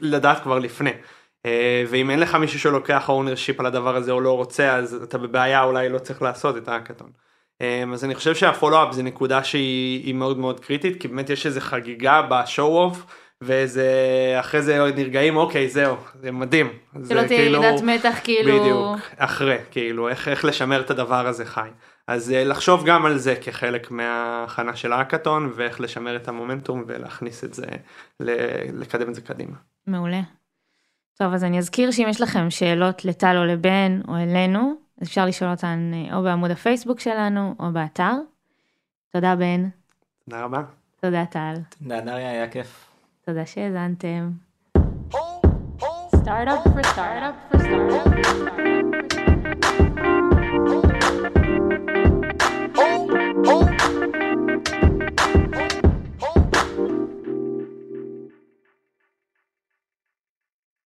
לדעת 0.00 0.42
כבר 0.42 0.58
לפני. 0.58 0.90
אה, 1.46 1.84
ואם 1.88 2.10
אין 2.10 2.18
לך 2.18 2.34
מישהו 2.34 2.60
שלוקח 2.60 3.08
ownership 3.08 3.60
על 3.60 3.66
הדבר 3.66 3.96
הזה 3.96 4.12
או 4.12 4.20
לא 4.20 4.36
רוצה 4.36 4.76
אז 4.76 4.94
אתה 4.94 5.18
בבעיה 5.18 5.62
אולי 5.62 5.88
לא 5.88 5.98
צריך 5.98 6.22
לעשות 6.22 6.56
את 6.56 6.68
האקתון. 6.68 7.10
אה, 7.62 7.84
אז 7.92 8.04
אני 8.04 8.14
חושב 8.14 8.34
שהפולו-אפ 8.34 8.92
זה 8.92 9.02
נקודה 9.02 9.44
שהיא 9.44 10.14
מאוד 10.14 10.38
מאוד 10.38 10.60
קריטית 10.60 11.00
כי 11.00 11.08
באמת 11.08 11.30
יש 11.30 11.46
איזה 11.46 11.60
חגיגה 11.60 12.22
בשואו 12.30 12.82
אוף 12.82 13.04
וזה 13.42 13.86
אחרי 14.40 14.62
זה 14.62 14.90
נרגעים 14.96 15.36
אוקיי 15.36 15.68
זהו 15.68 15.96
זה 16.20 16.30
מדהים. 16.30 16.68
שלא 17.08 17.22
תהיה 17.22 17.28
כאילו, 17.28 17.62
ירידת 17.62 17.82
מתח 17.82 18.20
כאילו. 18.24 18.60
בדיוק 18.60 18.98
אחרי 19.16 19.58
כאילו 19.70 20.08
איך, 20.08 20.28
איך 20.28 20.44
לשמר 20.44 20.80
את 20.80 20.90
הדבר 20.90 21.26
הזה 21.26 21.44
חי. 21.44 21.68
אז 22.06 22.32
אה, 22.32 22.44
לחשוב 22.44 22.84
גם 22.86 23.06
על 23.06 23.18
זה 23.18 23.36
כחלק 23.36 23.90
מההכנה 23.90 24.76
של 24.76 24.92
האקתון 24.92 25.52
ואיך 25.54 25.80
לשמר 25.80 26.16
את 26.16 26.28
המומנטום 26.28 26.84
ולהכניס 26.86 27.44
את 27.44 27.54
זה 27.54 27.66
לקדם 28.72 29.08
את 29.08 29.14
זה 29.14 29.20
קדימה. 29.20 29.56
מעולה. 29.86 30.20
טוב, 31.20 31.34
אז 31.34 31.44
אני 31.44 31.58
אזכיר 31.58 31.90
שאם 31.90 32.06
יש 32.08 32.20
לכם 32.20 32.50
שאלות 32.50 33.04
לטל 33.04 33.36
או 33.36 33.44
לבן 33.44 34.00
או 34.08 34.16
אלינו, 34.16 34.74
אז 35.00 35.06
אפשר 35.06 35.26
לשאול 35.26 35.50
אותן 35.50 35.90
אה, 35.94 36.16
או 36.16 36.22
בעמוד 36.22 36.50
הפייסבוק 36.50 37.00
שלנו 37.00 37.54
או 37.58 37.72
באתר. 37.72 38.12
תודה 39.12 39.36
בן. 39.36 39.68
תודה 40.24 40.44
רבה. 40.44 40.62
תודה 41.00 41.26
טל. 41.26 41.54
תודה 41.82 42.00
דריה, 42.00 42.30
היה 42.30 42.48
כיף. 42.48 42.86
תודה 43.26 43.46
שהאזנתם. 43.46 44.30
Startup 46.24 46.62
for 46.74 46.82
startup 46.82 47.36
for 47.50 47.58
startup. 47.58 48.30